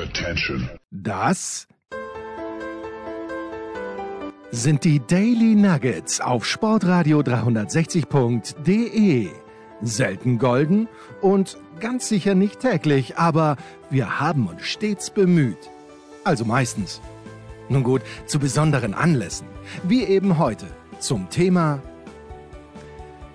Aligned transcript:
Attention. 0.00 0.70
Das 0.90 1.68
sind 4.50 4.84
die 4.84 5.00
Daily 5.06 5.54
Nuggets 5.54 6.22
auf 6.22 6.46
Sportradio 6.46 7.20
360.de. 7.20 9.28
Selten 9.82 10.38
golden 10.38 10.88
und 11.20 11.58
ganz 11.80 12.08
sicher 12.08 12.34
nicht 12.34 12.60
täglich, 12.60 13.18
aber 13.18 13.58
wir 13.90 14.20
haben 14.20 14.46
uns 14.46 14.62
stets 14.62 15.10
bemüht. 15.10 15.68
Also 16.24 16.46
meistens. 16.46 17.02
Nun 17.68 17.82
gut, 17.82 18.00
zu 18.24 18.38
besonderen 18.38 18.94
Anlässen, 18.94 19.48
wie 19.82 20.04
eben 20.04 20.38
heute 20.38 20.64
zum 20.98 21.28
Thema 21.28 21.82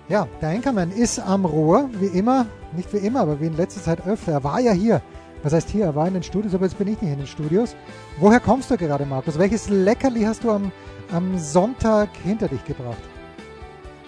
Ja, 0.08 0.26
der 0.40 0.48
Anchorman 0.48 0.90
ist 0.90 1.20
am 1.20 1.44
Rohr, 1.44 1.88
wie 2.00 2.06
immer, 2.06 2.46
nicht 2.76 2.92
wie 2.92 2.98
immer, 2.98 3.20
aber 3.20 3.40
wie 3.40 3.46
in 3.46 3.56
letzter 3.56 3.82
Zeit 3.82 4.04
öfter. 4.06 4.32
Er 4.32 4.44
war 4.44 4.58
ja 4.58 4.72
hier. 4.72 5.00
Was 5.46 5.52
heißt 5.52 5.70
hier? 5.70 5.84
Er 5.84 5.94
war 5.94 6.08
in 6.08 6.14
den 6.14 6.24
Studios, 6.24 6.54
aber 6.54 6.64
jetzt 6.64 6.76
bin 6.76 6.88
ich 6.88 7.00
nicht 7.00 7.12
in 7.12 7.18
den 7.18 7.26
Studios. 7.28 7.76
Woher 8.18 8.40
kommst 8.40 8.68
du 8.68 8.76
gerade, 8.76 9.06
Markus? 9.06 9.38
Welches 9.38 9.68
Leckerli 9.68 10.24
hast 10.24 10.42
du 10.42 10.50
am, 10.50 10.72
am 11.12 11.38
Sonntag 11.38 12.08
hinter 12.24 12.48
dich 12.48 12.64
gebracht? 12.64 12.98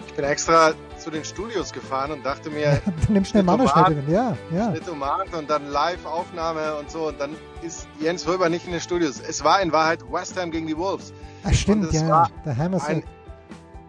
Ich 0.05 0.13
bin 0.15 0.25
extra 0.25 0.73
zu 0.97 1.09
den 1.09 1.23
Studios 1.23 1.71
gefahren 1.71 2.11
und 2.11 2.25
dachte 2.25 2.49
mir, 2.49 2.81
Du 3.07 3.13
nimmst 3.13 3.31
schnell 3.31 3.43
Mit 3.43 3.57
Mannerschnitte. 3.57 4.03
Ja, 4.11 4.35
ja. 4.53 4.73
Tomaten 4.85 5.33
und 5.33 5.49
dann 5.49 5.65
Live-Aufnahme 5.69 6.75
und 6.75 6.91
so. 6.91 7.07
Und 7.07 7.21
dann 7.21 7.33
ist 7.61 7.87
Jens 8.01 8.27
Röber 8.27 8.49
nicht 8.49 8.65
in 8.65 8.73
den 8.73 8.81
Studios. 8.81 9.21
Es 9.21 9.41
war 9.41 9.61
in 9.61 9.71
Wahrheit 9.71 10.03
West 10.11 10.37
Ham 10.37 10.51
gegen 10.51 10.67
die 10.67 10.75
Wolves. 10.75 11.13
Ah, 11.45 11.53
stimmt, 11.53 11.85
es 11.85 12.01
ja. 12.01 12.09
war 12.09 12.31
Der 12.43 12.57
Hammer 12.57 12.83
Ein, 12.85 13.01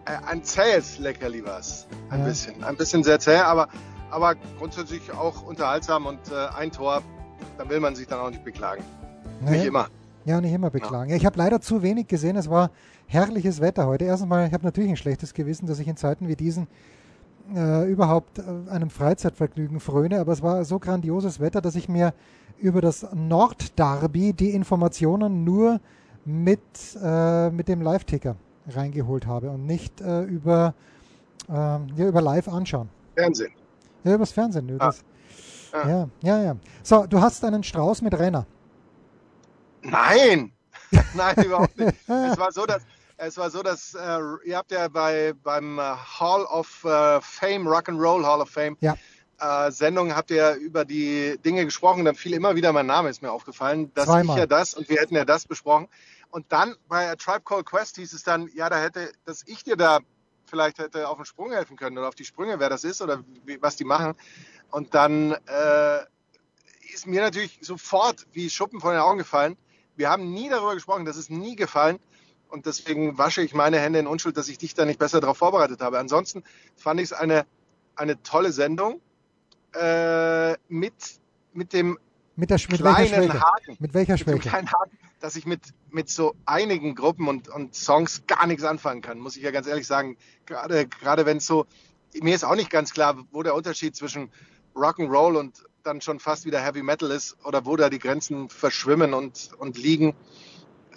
äh, 0.05 0.11
ein 0.25 0.41
zähes 0.41 0.99
Leckerli 0.99 1.43
war's. 1.43 1.85
Ein 2.11 2.19
Ja. 2.21 2.27
bisschen. 2.27 2.63
Ein 2.63 2.77
bisschen 2.77 3.03
sehr 3.03 3.19
zäh, 3.19 3.39
aber, 3.39 3.67
aber 4.09 4.35
grundsätzlich 4.57 5.11
auch 5.11 5.41
unterhaltsam 5.41 6.05
und 6.05 6.19
äh, 6.31 6.47
ein 6.57 6.71
Tor, 6.71 7.03
da 7.57 7.69
will 7.69 7.79
man 7.79 7.95
sich 7.95 8.07
dann 8.07 8.19
auch 8.19 8.29
nicht 8.29 8.43
beklagen. 8.43 8.83
Nicht 9.41 9.65
immer. 9.65 9.87
Ja, 10.25 10.39
nicht 10.39 10.53
immer 10.53 10.69
beklagen. 10.69 11.09
Ja, 11.09 11.15
ich 11.15 11.25
habe 11.25 11.37
leider 11.37 11.61
zu 11.61 11.81
wenig 11.81 12.07
gesehen. 12.07 12.35
Es 12.35 12.49
war 12.49 12.69
herrliches 13.07 13.59
Wetter 13.59 13.87
heute. 13.87 14.05
Erstens 14.05 14.29
mal, 14.29 14.47
ich 14.47 14.53
habe 14.53 14.63
natürlich 14.63 14.89
ein 14.89 14.97
schlechtes 14.97 15.33
Gewissen, 15.33 15.65
dass 15.65 15.79
ich 15.79 15.87
in 15.87 15.97
Zeiten 15.97 16.27
wie 16.27 16.35
diesen 16.35 16.67
äh, 17.55 17.89
überhaupt 17.89 18.39
äh, 18.39 18.69
einem 18.69 18.89
Freizeitvergnügen 18.89 19.79
fröne, 19.79 20.19
aber 20.19 20.31
es 20.31 20.41
war 20.41 20.63
so 20.63 20.79
grandioses 20.79 21.39
Wetter, 21.39 21.61
dass 21.61 21.75
ich 21.75 21.89
mir 21.89 22.13
über 22.59 22.81
das 22.81 23.07
Nordderby 23.13 24.33
die 24.33 24.51
Informationen 24.51 25.43
nur 25.43 25.79
mit, 26.23 26.59
äh, 27.01 27.49
mit 27.49 27.67
dem 27.67 27.81
Live-Ticker 27.81 28.35
reingeholt 28.67 29.25
habe 29.25 29.49
und 29.49 29.65
nicht 29.65 30.01
äh, 30.01 30.21
über, 30.23 30.75
ähm, 31.49 31.87
ja, 31.95 32.07
über 32.07 32.21
Live 32.21 32.47
anschauen. 32.47 32.89
Fernsehen. 33.15 33.51
Ja, 34.03 34.15
übers 34.15 34.31
Fernsehen. 34.31 34.69
Ah. 34.77 34.85
Das, 34.85 35.03
Ah. 35.73 35.87
ja, 35.87 36.09
ja, 36.21 36.43
ja. 36.43 36.55
So, 36.83 37.05
du 37.07 37.21
hast 37.21 37.43
einen 37.45 37.63
Strauß 37.63 38.01
mit 38.01 38.17
Renner. 38.17 38.45
Nein! 39.81 40.51
Nein, 41.13 41.35
überhaupt 41.45 41.77
nicht. 41.77 41.93
Es 42.07 42.37
war 42.37 42.51
so, 42.51 42.65
dass 42.65 42.83
es 43.17 43.37
war 43.37 43.49
so, 43.51 43.61
dass 43.61 43.93
äh, 43.93 44.19
ihr 44.45 44.57
habt 44.57 44.71
ja 44.71 44.87
bei 44.87 45.33
beim 45.43 45.77
äh, 45.77 45.81
Hall 45.81 46.43
of 46.45 46.83
äh, 46.83 47.21
Fame, 47.21 47.67
Rock'n'Roll 47.67 48.25
Hall 48.25 48.41
of 48.41 48.49
Fame, 48.49 48.75
Ja. 48.81 48.95
äh, 49.39 49.71
Sendung 49.71 50.15
habt 50.15 50.31
ihr 50.31 50.55
über 50.55 50.85
die 50.85 51.37
Dinge 51.45 51.63
gesprochen. 51.65 52.03
Dann 52.03 52.15
fiel 52.15 52.33
immer 52.33 52.55
wieder 52.55 52.73
mein 52.73 52.87
Name, 52.87 53.09
ist 53.09 53.21
mir 53.21 53.31
aufgefallen, 53.31 53.91
dass 53.93 54.05
Zweimal. 54.05 54.35
ich 54.37 54.39
ja 54.39 54.47
das 54.47 54.73
und 54.73 54.89
wir 54.89 54.97
hätten 54.97 55.15
ja 55.15 55.23
das 55.23 55.45
besprochen. 55.45 55.87
Und 56.31 56.45
dann 56.51 56.75
bei 56.87 57.09
A 57.11 57.15
Tribe 57.15 57.41
Called 57.45 57.65
Quest 57.65 57.97
hieß 57.97 58.11
es 58.13 58.23
dann, 58.23 58.49
ja, 58.55 58.69
da 58.69 58.79
hätte, 58.79 59.11
dass 59.25 59.43
ich 59.45 59.63
dir 59.63 59.75
da 59.75 59.99
vielleicht 60.45 60.79
hätte 60.79 61.07
auf 61.07 61.17
den 61.17 61.25
Sprung 61.25 61.51
helfen 61.51 61.77
können 61.77 61.97
oder 61.97 62.07
auf 62.07 62.15
die 62.15 62.25
Sprünge, 62.25 62.59
wer 62.59 62.69
das 62.69 62.83
ist 62.83 63.01
oder 63.01 63.23
wie, 63.45 63.61
was 63.61 63.75
die 63.75 63.85
machen. 63.85 64.15
Und 64.71 64.95
dann 64.95 65.31
äh, 65.31 65.99
ist 66.93 67.07
mir 67.07 67.21
natürlich 67.21 67.59
sofort 67.61 68.25
wie 68.33 68.49
Schuppen 68.49 68.79
von 68.79 68.91
den 68.91 69.01
Augen 69.01 69.17
gefallen. 69.17 69.57
Wir 69.95 70.09
haben 70.09 70.33
nie 70.33 70.49
darüber 70.49 70.73
gesprochen, 70.73 71.05
das 71.05 71.17
ist 71.17 71.29
nie 71.29 71.55
gefallen. 71.55 71.99
Und 72.49 72.65
deswegen 72.65 73.17
wasche 73.17 73.41
ich 73.41 73.53
meine 73.53 73.79
Hände 73.79 73.99
in 73.99 74.07
Unschuld, 74.07 74.35
dass 74.35 74.49
ich 74.49 74.57
dich 74.57 74.73
da 74.73 74.85
nicht 74.85 74.99
besser 74.99 75.21
darauf 75.21 75.37
vorbereitet 75.37 75.81
habe. 75.81 75.99
Ansonsten 75.99 76.43
fand 76.75 76.99
ich 76.99 77.05
es 77.05 77.13
eine, 77.13 77.45
eine 77.95 78.21
tolle 78.23 78.51
Sendung 78.51 78.99
äh, 79.73 80.53
mit, 80.67 80.93
mit 81.53 81.71
dem 81.71 81.97
Mit, 82.35 82.49
der, 82.49 82.59
mit 82.69 82.83
welcher 82.83 83.05
kleinen 83.05 83.31
Schwäche? 83.31 83.41
Haken. 83.41 83.77
Mit 83.79 83.93
welcher 83.93 84.13
Mit 84.13 84.21
dem 84.21 84.27
Schwäche? 84.35 84.49
kleinen 84.49 84.71
Haken, 84.71 84.97
dass 85.21 85.35
ich 85.35 85.45
mit, 85.45 85.61
mit 85.91 86.09
so 86.09 86.35
einigen 86.45 86.95
Gruppen 86.95 87.27
und, 87.27 87.47
und 87.47 87.75
Songs 87.75 88.23
gar 88.27 88.47
nichts 88.47 88.63
anfangen 88.63 89.01
kann, 89.01 89.19
muss 89.19 89.37
ich 89.37 89.43
ja 89.43 89.51
ganz 89.51 89.67
ehrlich 89.67 89.87
sagen. 89.87 90.17
Gerade, 90.45 90.87
gerade 90.87 91.25
wenn 91.25 91.37
es 91.37 91.45
so, 91.45 91.67
mir 92.21 92.35
ist 92.35 92.43
auch 92.43 92.55
nicht 92.55 92.69
ganz 92.69 92.91
klar, 92.93 93.17
wo 93.31 93.43
der 93.43 93.55
Unterschied 93.55 93.95
zwischen 93.95 94.29
Rock'n'Roll 94.75 95.37
und 95.37 95.63
dann 95.83 96.01
schon 96.01 96.19
fast 96.19 96.45
wieder 96.45 96.59
Heavy 96.59 96.83
Metal 96.83 97.09
ist 97.11 97.37
oder 97.43 97.65
wo 97.65 97.75
da 97.75 97.89
die 97.89 97.99
Grenzen 97.99 98.49
verschwimmen 98.49 99.13
und, 99.13 99.51
und 99.57 99.77
liegen. 99.77 100.13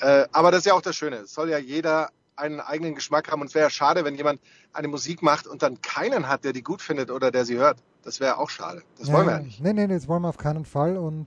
Äh, 0.00 0.26
aber 0.32 0.50
das 0.50 0.60
ist 0.60 0.66
ja 0.66 0.74
auch 0.74 0.82
das 0.82 0.96
Schöne. 0.96 1.16
Es 1.16 1.34
soll 1.34 1.50
ja 1.50 1.58
jeder 1.58 2.10
einen 2.36 2.60
eigenen 2.60 2.94
Geschmack 2.94 3.30
haben 3.30 3.40
und 3.40 3.46
es 3.46 3.54
wäre 3.54 3.66
ja 3.66 3.70
schade, 3.70 4.04
wenn 4.04 4.16
jemand 4.16 4.40
eine 4.72 4.88
Musik 4.88 5.22
macht 5.22 5.46
und 5.46 5.62
dann 5.62 5.80
keinen 5.82 6.28
hat, 6.28 6.44
der 6.44 6.52
die 6.52 6.62
gut 6.62 6.82
findet 6.82 7.10
oder 7.10 7.30
der 7.30 7.44
sie 7.44 7.56
hört. 7.56 7.78
Das 8.02 8.20
wäre 8.20 8.38
auch 8.38 8.50
schade. 8.50 8.82
Das 8.98 9.10
wollen 9.10 9.26
wir 9.26 9.32
ja 9.34 9.40
nicht. 9.40 9.60
Nee, 9.60 9.72
nee, 9.72 9.86
nee, 9.86 9.94
das 9.94 10.08
wollen 10.08 10.22
wir 10.22 10.28
auf 10.28 10.36
keinen 10.36 10.64
Fall. 10.64 10.96
Und 10.96 11.26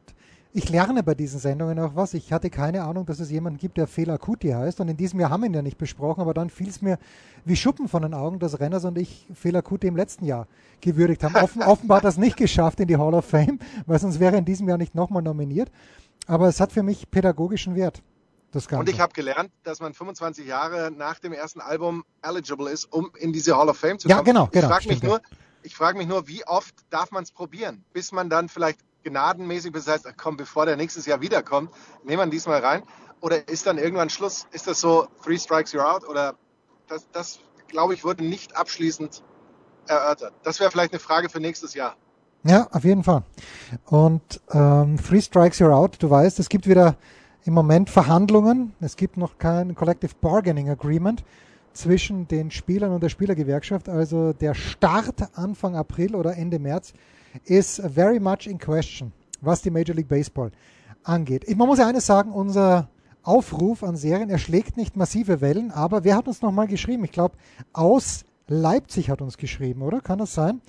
ich 0.54 0.70
lerne 0.70 1.04
bei 1.04 1.14
diesen 1.14 1.40
Sendungen 1.40 1.78
auch 1.80 1.96
was. 1.96 2.14
Ich 2.14 2.34
hatte 2.34 2.50
keine 2.50 2.84
Ahnung, 2.84 3.06
dass 3.06 3.20
es 3.20 3.30
jemanden 3.30 3.60
gibt, 3.60 3.78
der 3.78 3.86
Fela 3.88 4.18
Kuti 4.18 4.50
heißt. 4.50 4.80
Und 4.80 4.88
in 4.88 4.98
diesem 4.98 5.20
Jahr 5.20 5.30
haben 5.30 5.42
wir 5.42 5.48
ihn 5.50 5.54
ja 5.54 5.62
nicht 5.62 5.78
besprochen, 5.78 6.22
aber 6.22 6.34
dann 6.34 6.50
fiel 6.50 6.70
es 6.70 6.82
mir 6.82 6.98
wie 7.46 7.56
Schuppen 7.56 7.88
von 7.88 8.02
den 8.02 8.14
Augen, 8.14 8.40
dass 8.40 8.60
Renners 8.60 8.86
und 8.86 8.98
ich 8.98 9.28
Fela 9.34 9.62
Kuti 9.62 9.88
im 9.88 9.96
letzten 9.96 10.26
Jahr 10.26 10.48
gewürdigt 10.82 11.24
haben. 11.24 11.36
Offen, 11.36 11.62
offenbar 11.64 11.98
hat 11.98 12.06
er 12.06 12.10
es 12.10 12.18
nicht 12.18 12.38
geschafft 12.38 12.80
in 12.80 12.88
die 12.88 12.98
Hall 12.98 13.14
of 13.14 13.26
Fame, 13.26 13.60
weil 13.86 14.00
sonst 14.00 14.20
wäre 14.20 14.34
er 14.36 14.40
in 14.40 14.46
diesem 14.46 14.68
Jahr 14.68 14.78
nicht 14.78 14.96
nochmal 14.96 15.22
nominiert. 15.22 15.70
Aber 16.26 16.48
es 16.48 16.60
hat 16.60 16.72
für 16.72 16.84
mich 16.84 17.10
pädagogischen 17.12 17.76
Wert. 17.76 18.02
Das 18.52 18.70
Ganze. 18.70 18.80
Und 18.80 18.90
ich 18.90 19.02
habe 19.02 19.12
gelernt, 19.12 19.52
dass 19.64 19.82
man 19.82 19.94
25 19.94 20.48
Jahre 20.48 20.90
nach 20.90 21.20
dem 21.20 21.34
ersten 21.34 21.60
Album 21.60 22.06
eligible 22.22 22.70
ist, 22.72 22.86
um 22.86 23.12
in 23.20 23.34
diese 23.34 23.58
Hall 23.58 23.68
of 23.68 23.78
Fame 23.78 24.00
zu 24.00 24.08
Ja, 24.08 24.16
kommen. 24.16 24.26
genau, 24.26 24.46
Ich 24.46 24.52
genau, 24.52 24.68
frage 24.70 24.88
mich 24.88 25.04
nur, 25.04 25.22
ich 25.64 25.76
frage 25.76 25.98
mich 25.98 26.08
nur, 26.08 26.30
wie 26.30 26.48
oft 26.48 26.74
darf 26.90 27.12
man 27.12 27.24
es 27.24 27.32
probieren, 27.32 27.84
bis 27.92 28.14
man 28.14 28.30
dann 28.30 28.48
vielleicht 28.48 28.80
gnadenmäßig, 29.10 29.74
ach 29.88 30.14
komm, 30.18 30.38
bevor 30.38 30.66
der 30.66 30.76
nächstes 30.76 31.06
Jahr 31.06 31.22
wiederkommt, 31.22 31.72
nehmen 32.04 32.20
wir 32.20 32.28
diesmal 32.28 32.60
rein. 32.60 32.84
Oder 33.22 33.48
ist 33.48 33.66
dann 33.66 33.78
irgendwann 33.78 34.10
Schluss? 34.10 34.48
Ist 34.52 34.68
das 34.68 34.80
so, 34.80 35.08
three 35.24 35.38
strikes 35.38 35.74
you're 35.74 35.84
out? 35.84 36.08
Oder 36.08 36.36
das, 36.88 37.08
das 37.12 37.40
glaube 37.68 37.94
ich, 37.94 38.04
wurde 38.04 38.24
nicht 38.24 38.56
abschließend 38.56 39.24
erörtert. 39.88 40.34
Das 40.44 40.60
wäre 40.60 40.72
vielleicht 40.72 40.94
eine 40.94 41.00
Frage 41.00 41.30
für 41.30 41.40
nächstes 41.40 41.74
Jahr. 41.74 41.96
Ja, 42.44 42.68
auf 42.72 42.84
jeden 42.84 43.04
Fall. 43.04 43.24
Und 43.86 44.42
ähm, 44.52 44.98
Three 44.98 45.22
Strikes 45.22 45.60
You're 45.60 45.74
Out, 45.74 45.98
du 46.00 46.10
weißt, 46.10 46.40
es 46.40 46.50
gibt 46.50 46.68
wieder 46.68 46.96
im 47.44 47.54
Moment 47.54 47.90
Verhandlungen. 47.90 48.74
Es 48.80 48.96
gibt 48.96 49.18
noch 49.18 49.38
kein 49.38 49.76
Collective 49.76 50.14
Bargaining 50.22 50.70
Agreement 50.70 51.24
zwischen 51.74 52.28
den 52.28 52.52
Spielern 52.52 52.92
und 52.92 53.02
der 53.02 53.10
Spielergewerkschaft. 53.10 53.90
Also 53.90 54.34
der 54.34 54.54
Start 54.54 55.38
Anfang 55.38 55.76
April 55.76 56.16
oder 56.16 56.38
Ende 56.38 56.60
März 56.60 56.94
ist 57.46 57.82
very 57.82 58.20
much 58.20 58.48
in 58.48 58.58
question, 58.58 59.12
was 59.42 59.62
die 59.62 59.70
Major 59.70 59.96
League 59.96 60.08
Baseball 60.08 60.52
angeht. 61.04 61.44
Ich, 61.48 61.56
man 61.56 61.68
muss 61.68 61.80
ja 61.80 61.88
eines 61.88 62.06
sagen, 62.06 62.32
unser 62.32 62.90
Aufruf 63.24 63.84
an 63.84 63.98
Serien, 63.98 64.30
er 64.30 64.38
schlägt 64.38 64.78
nicht 64.78 64.96
massive 64.96 65.42
Wellen, 65.42 65.72
aber 65.72 66.04
wer 66.04 66.16
hat 66.16 66.28
uns 66.28 66.42
nochmal 66.42 66.68
geschrieben? 66.68 67.04
Ich 67.04 67.12
glaube, 67.12 67.36
aus 67.74 68.24
Leipzig 68.48 69.10
hat 69.10 69.22
uns 69.22 69.38
geschrieben, 69.38 69.82
oder? 69.82 70.00
Kann 70.00 70.20
das 70.20 70.34
sein? 70.34 70.62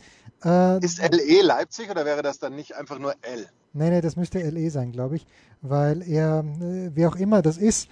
Äh, 0.44 0.84
Ist 0.84 1.00
LE 1.00 1.42
Leipzig 1.42 1.90
oder 1.90 2.04
wäre 2.04 2.22
das 2.22 2.38
dann 2.38 2.54
nicht 2.56 2.74
einfach 2.76 2.98
nur 2.98 3.14
L? 3.22 3.46
Nee, 3.72 3.90
nee, 3.90 4.00
das 4.00 4.16
müsste 4.16 4.40
LE 4.40 4.70
sein, 4.70 4.92
glaube 4.92 5.16
ich, 5.16 5.26
weil 5.62 6.02
er, 6.02 6.40
äh, 6.60 6.90
wer 6.94 7.08
auch 7.08 7.16
immer 7.16 7.42
das 7.42 7.58
ist, 7.58 7.88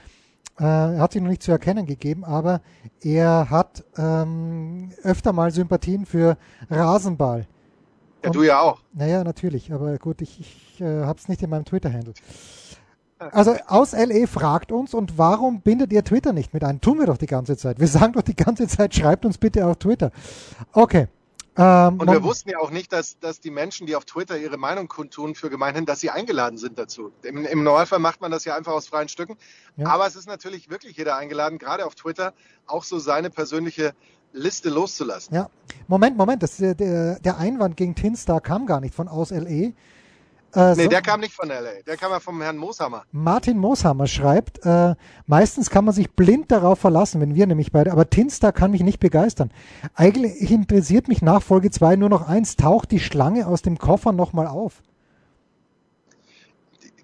äh, 0.59 0.65
er 0.65 0.99
hat 0.99 1.13
sich 1.13 1.23
noch 1.23 1.29
nicht 1.29 1.43
zu 1.43 1.53
erkennen 1.53 1.87
gegeben, 1.87 2.25
aber 2.25 2.61
er 3.01 3.51
hat 3.51 3.85
ähm, 3.97 4.91
öfter 5.03 5.33
mal 5.33 5.51
Sympathien 5.51 6.07
für 6.07 6.37
Rasenball. 6.71 7.47
Ja, 8.27 8.33
du 8.33 8.43
ja 8.43 8.61
auch. 8.61 8.81
Naja, 8.93 9.25
natürlich, 9.25 9.73
aber 9.73 9.99
gut, 9.99 10.21
ich, 10.23 10.41
ich 10.41 10.81
äh, 10.81 11.03
habe 11.03 11.19
es 11.19 11.29
nicht 11.29 11.43
in 11.43 11.51
meinem 11.51 11.65
Twitter-Handle. 11.65 12.15
Also 13.19 13.57
aus 13.67 13.93
LE 13.93 14.27
fragt 14.27 14.73
uns, 14.73 14.93
und 14.93 15.17
warum 15.17 15.63
bindet 15.63 15.93
ihr 15.93 16.05
Twitter 16.05 16.33
nicht 16.33 16.53
mit 16.53 16.63
ein? 16.65 16.81
Tun 16.81 16.99
wir 16.99 17.07
doch 17.07 17.17
die 17.17 17.27
ganze 17.27 17.57
Zeit. 17.57 17.81
Wir 17.81 17.89
sagen 17.89 18.13
doch 18.13 18.23
die 18.23 18.37
ganze 18.37 18.69
Zeit, 18.69 18.95
schreibt 18.95 19.25
uns 19.25 19.39
bitte 19.39 19.67
auf 19.67 19.77
Twitter. 19.77 20.11
Okay. 20.73 21.09
Ähm, 21.59 21.99
Und 21.99 22.11
wir 22.11 22.23
wussten 22.23 22.51
ja 22.51 22.59
auch 22.59 22.71
nicht, 22.71 22.93
dass, 22.93 23.19
dass 23.19 23.41
die 23.41 23.51
Menschen, 23.51 23.87
die 23.87 23.97
auf 23.97 24.05
Twitter 24.05 24.37
ihre 24.37 24.59
Meinung 24.59 24.89
kundtun 24.89 25.35
für 25.35 25.49
gemeinhin, 25.49 25.87
dass 25.87 26.01
sie 26.01 26.11
eingeladen 26.11 26.59
sind 26.59 26.79
dazu. 26.79 27.13
Im, 27.23 27.45
Im 27.45 27.63
Normalfall 27.63 27.99
macht 27.99 28.21
man 28.21 28.31
das 28.31 28.45
ja 28.45 28.55
einfach 28.55 28.73
aus 28.73 28.87
freien 28.87 29.09
Stücken. 29.09 29.37
Ja. 29.77 29.87
Aber 29.89 30.07
es 30.07 30.17
ist 30.17 30.27
natürlich 30.27 30.69
wirklich 30.69 30.97
jeder 30.97 31.17
eingeladen, 31.17 31.59
gerade 31.59 31.87
auf 31.87 31.95
Twitter, 31.95 32.35
auch 32.67 32.85
so 32.85 32.99
seine 32.99 33.31
persönliche 33.31 33.95
Liste 34.33 34.69
loszulassen. 34.69 35.35
Ja, 35.35 35.49
Moment, 35.89 36.17
Moment, 36.17 36.43
das, 36.43 36.59
der, 36.59 36.75
der 36.75 37.19
der 37.21 37.39
Einwand 37.39 37.77
gegen 37.77 37.95
Tinstar 37.95 38.41
kam 38.41 38.67
gar 38.67 38.81
nicht 38.81 38.95
von 38.95 39.09
aus 39.09 39.31
LE. 39.31 39.73
Äh, 40.55 40.75
Nee, 40.75 40.85
so- 40.85 40.89
der 40.89 41.03
kam 41.03 41.21
nicht 41.21 41.35
von 41.35 41.49
LA, 41.51 41.83
der 41.87 41.97
kam 41.97 42.11
ja 42.13 42.21
vom 42.21 42.41
Herrn 42.41 42.57
Mooshammer. 42.57 43.05
Martin 43.13 43.59
Mooshammer 43.59 44.07
schreibt, 44.07 44.65
äh, 44.65 44.95
meistens 45.27 45.69
kann 45.71 45.85
man 45.85 45.93
sich 45.95 46.11
blind 46.13 46.51
darauf 46.51 46.79
verlassen, 46.79 47.21
wenn 47.21 47.35
wir 47.35 47.47
nämlich 47.47 47.73
beide, 47.73 47.93
aber 47.93 48.09
Tinstar 48.09 48.53
kann 48.53 48.71
mich 48.71 48.83
nicht 48.83 48.99
begeistern. 49.01 49.51
Eigentlich 49.95 50.51
interessiert 50.51 51.09
mich 51.09 51.21
nach 51.21 51.43
Folge 51.43 51.71
2 51.71 51.97
nur 51.97 52.09
noch 52.09 52.27
eins, 52.27 52.57
taucht 52.57 52.91
die 52.91 53.01
Schlange 53.01 53.47
aus 53.47 53.63
dem 53.63 53.77
Koffer 53.79 54.13
nochmal 54.13 54.47
auf? 54.47 54.83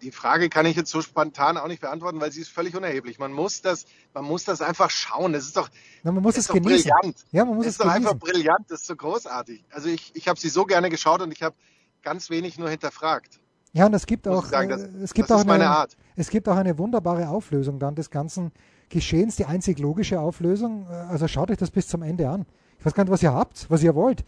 die 0.02 0.10
Frage 0.10 0.48
kann 0.48 0.66
ich 0.66 0.74
jetzt 0.74 0.90
so 0.90 1.00
spontan 1.00 1.56
auch 1.56 1.68
nicht 1.68 1.80
beantworten, 1.80 2.20
weil 2.20 2.32
sie 2.32 2.40
ist 2.40 2.48
völlig 2.50 2.74
unerheblich. 2.74 3.20
Man 3.20 3.32
muss 3.32 3.62
das, 3.62 3.84
man 4.12 4.24
muss 4.24 4.42
das 4.44 4.60
einfach 4.60 4.90
schauen. 4.90 5.32
Das 5.32 5.44
ist 5.44 5.56
doch, 5.56 5.68
Na, 6.02 6.10
man 6.10 6.24
muss 6.24 6.36
es 6.36 6.48
doch 6.48 6.54
genießen. 6.54 6.90
brillant. 7.00 7.24
Ja, 7.30 7.44
man 7.44 7.54
muss 7.54 7.66
das 7.66 7.74
es 7.76 7.78
ist 7.78 7.84
doch 7.84 7.92
genießen. 7.94 8.08
einfach 8.08 8.18
brillant. 8.18 8.64
Das 8.68 8.80
ist 8.80 8.88
so 8.88 8.96
großartig. 8.96 9.62
Also 9.70 9.88
ich, 9.88 10.10
ich 10.16 10.26
habe 10.26 10.40
sie 10.40 10.48
so 10.48 10.64
gerne 10.64 10.90
geschaut 10.90 11.22
und 11.22 11.30
ich 11.30 11.44
habe 11.44 11.54
ganz 12.02 12.30
wenig 12.30 12.58
nur 12.58 12.68
hinterfragt. 12.70 13.40
Ja, 13.72 13.86
und 13.86 13.94
es 13.94 14.06
gibt 14.06 14.26
Muss 14.26 14.36
auch, 14.38 14.44
sagen, 14.46 14.68
das, 14.68 14.82
äh, 14.82 14.88
es 15.02 15.14
gibt 15.14 15.32
auch 15.32 15.46
eine, 15.46 15.68
Art. 15.68 15.96
es 16.16 16.28
gibt 16.28 16.48
auch 16.48 16.56
eine 16.56 16.76
wunderbare 16.78 17.28
Auflösung 17.28 17.78
dann 17.78 17.94
des 17.94 18.10
ganzen 18.10 18.52
Geschehens, 18.90 19.36
die 19.36 19.46
einzig 19.46 19.78
logische 19.78 20.20
Auflösung. 20.20 20.86
Äh, 20.90 20.94
Also 20.94 21.26
schaut 21.28 21.50
euch 21.50 21.56
das 21.58 21.70
bis 21.70 21.88
zum 21.88 22.02
Ende 22.02 22.28
an. 22.28 22.44
Ich 22.78 22.84
weiß 22.84 22.94
gar 22.94 23.04
nicht, 23.04 23.12
was 23.12 23.22
ihr 23.22 23.32
habt, 23.32 23.70
was 23.70 23.82
ihr 23.82 23.94
wollt. 23.94 24.24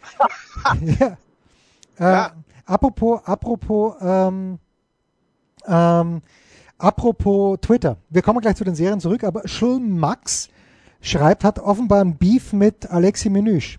ja. 0.99 1.17
Äh, 1.99 2.03
Ja. 2.03 2.31
Apropos, 2.65 3.21
apropos, 3.25 3.93
ähm, 4.01 4.57
ähm, 5.67 6.21
apropos 6.79 7.59
Twitter. 7.61 7.97
Wir 8.09 8.23
kommen 8.23 8.39
gleich 8.41 8.55
zu 8.55 8.63
den 8.63 8.73
Serien 8.73 8.99
zurück, 8.99 9.23
aber 9.23 9.47
Schulm 9.47 9.99
Max 9.99 10.49
schreibt, 11.01 11.43
hat 11.43 11.59
offenbar 11.59 12.01
ein 12.01 12.17
Beef 12.17 12.53
mit 12.53 12.89
Alexi 12.89 13.29
Menüsch. 13.29 13.77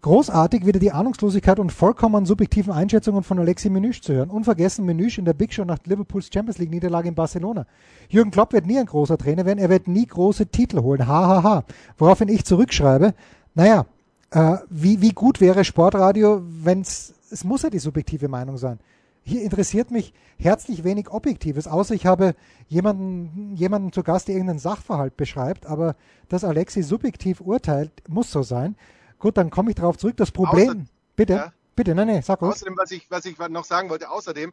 Großartig 0.00 0.64
wieder 0.64 0.78
die 0.78 0.92
Ahnungslosigkeit 0.92 1.58
und 1.58 1.72
vollkommen 1.72 2.24
subjektiven 2.24 2.72
Einschätzungen 2.72 3.24
von 3.24 3.40
Alexi 3.40 3.68
Menüsch 3.68 4.00
zu 4.00 4.14
hören. 4.14 4.30
Unvergessen 4.30 4.86
Menüsch 4.86 5.18
in 5.18 5.24
der 5.24 5.32
Big 5.32 5.52
Show 5.52 5.64
nach 5.64 5.78
Liverpools 5.84 6.30
Champions 6.32 6.58
League 6.58 6.70
Niederlage 6.70 7.08
in 7.08 7.16
Barcelona. 7.16 7.66
Jürgen 8.08 8.30
Klopp 8.30 8.52
wird 8.52 8.66
nie 8.66 8.78
ein 8.78 8.86
großer 8.86 9.18
Trainer 9.18 9.44
werden, 9.44 9.58
er 9.58 9.70
wird 9.70 9.88
nie 9.88 10.06
große 10.06 10.46
Titel 10.46 10.82
holen. 10.82 11.08
Ha, 11.08 11.26
ha, 11.26 11.42
ha. 11.42 11.64
Woraufhin 11.96 12.28
ich 12.28 12.44
zurückschreibe, 12.44 13.12
naja, 13.56 13.86
äh, 14.30 14.58
wie, 14.70 15.00
wie 15.00 15.10
gut 15.12 15.40
wäre 15.40 15.64
Sportradio, 15.64 16.42
wenn 16.44 16.82
es, 16.82 17.14
es 17.32 17.42
muss 17.42 17.62
ja 17.62 17.70
die 17.70 17.80
subjektive 17.80 18.28
Meinung 18.28 18.56
sein. 18.56 18.78
Hier 19.24 19.42
interessiert 19.42 19.90
mich 19.90 20.14
herzlich 20.38 20.84
wenig 20.84 21.10
Objektives, 21.10 21.66
außer 21.66 21.94
ich 21.94 22.06
habe 22.06 22.34
jemanden, 22.68 23.54
jemanden 23.56 23.92
zu 23.92 24.04
Gast, 24.04 24.28
der 24.28 24.36
irgendeinen 24.36 24.60
Sachverhalt 24.60 25.16
beschreibt, 25.16 25.66
aber 25.66 25.96
dass 26.28 26.44
Alexi 26.44 26.82
subjektiv 26.82 27.40
urteilt, 27.40 27.90
muss 28.08 28.30
so 28.30 28.42
sein. 28.42 28.76
Gut, 29.18 29.36
dann 29.36 29.50
komme 29.50 29.70
ich 29.70 29.76
darauf 29.76 29.96
zurück. 29.98 30.16
Das 30.16 30.30
Problem, 30.30 30.70
Außer- 30.70 30.86
bitte, 31.16 31.32
Ja. 31.34 31.52
bitte, 31.74 31.94
nein, 31.94 32.06
nein, 32.08 32.22
sag 32.22 32.40
ruhig. 32.40 32.52
Außerdem, 32.52 32.76
was 32.76 32.90
ich, 32.90 33.10
was 33.10 33.24
ich 33.24 33.36
noch 33.38 33.64
sagen 33.64 33.90
wollte, 33.90 34.10
außerdem, 34.10 34.52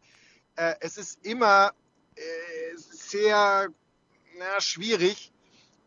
äh, 0.56 0.74
es 0.80 0.98
ist 0.98 1.26
immer 1.26 1.72
äh, 2.16 2.22
sehr 2.78 3.68
na, 4.40 4.62
schwierig, 4.62 5.32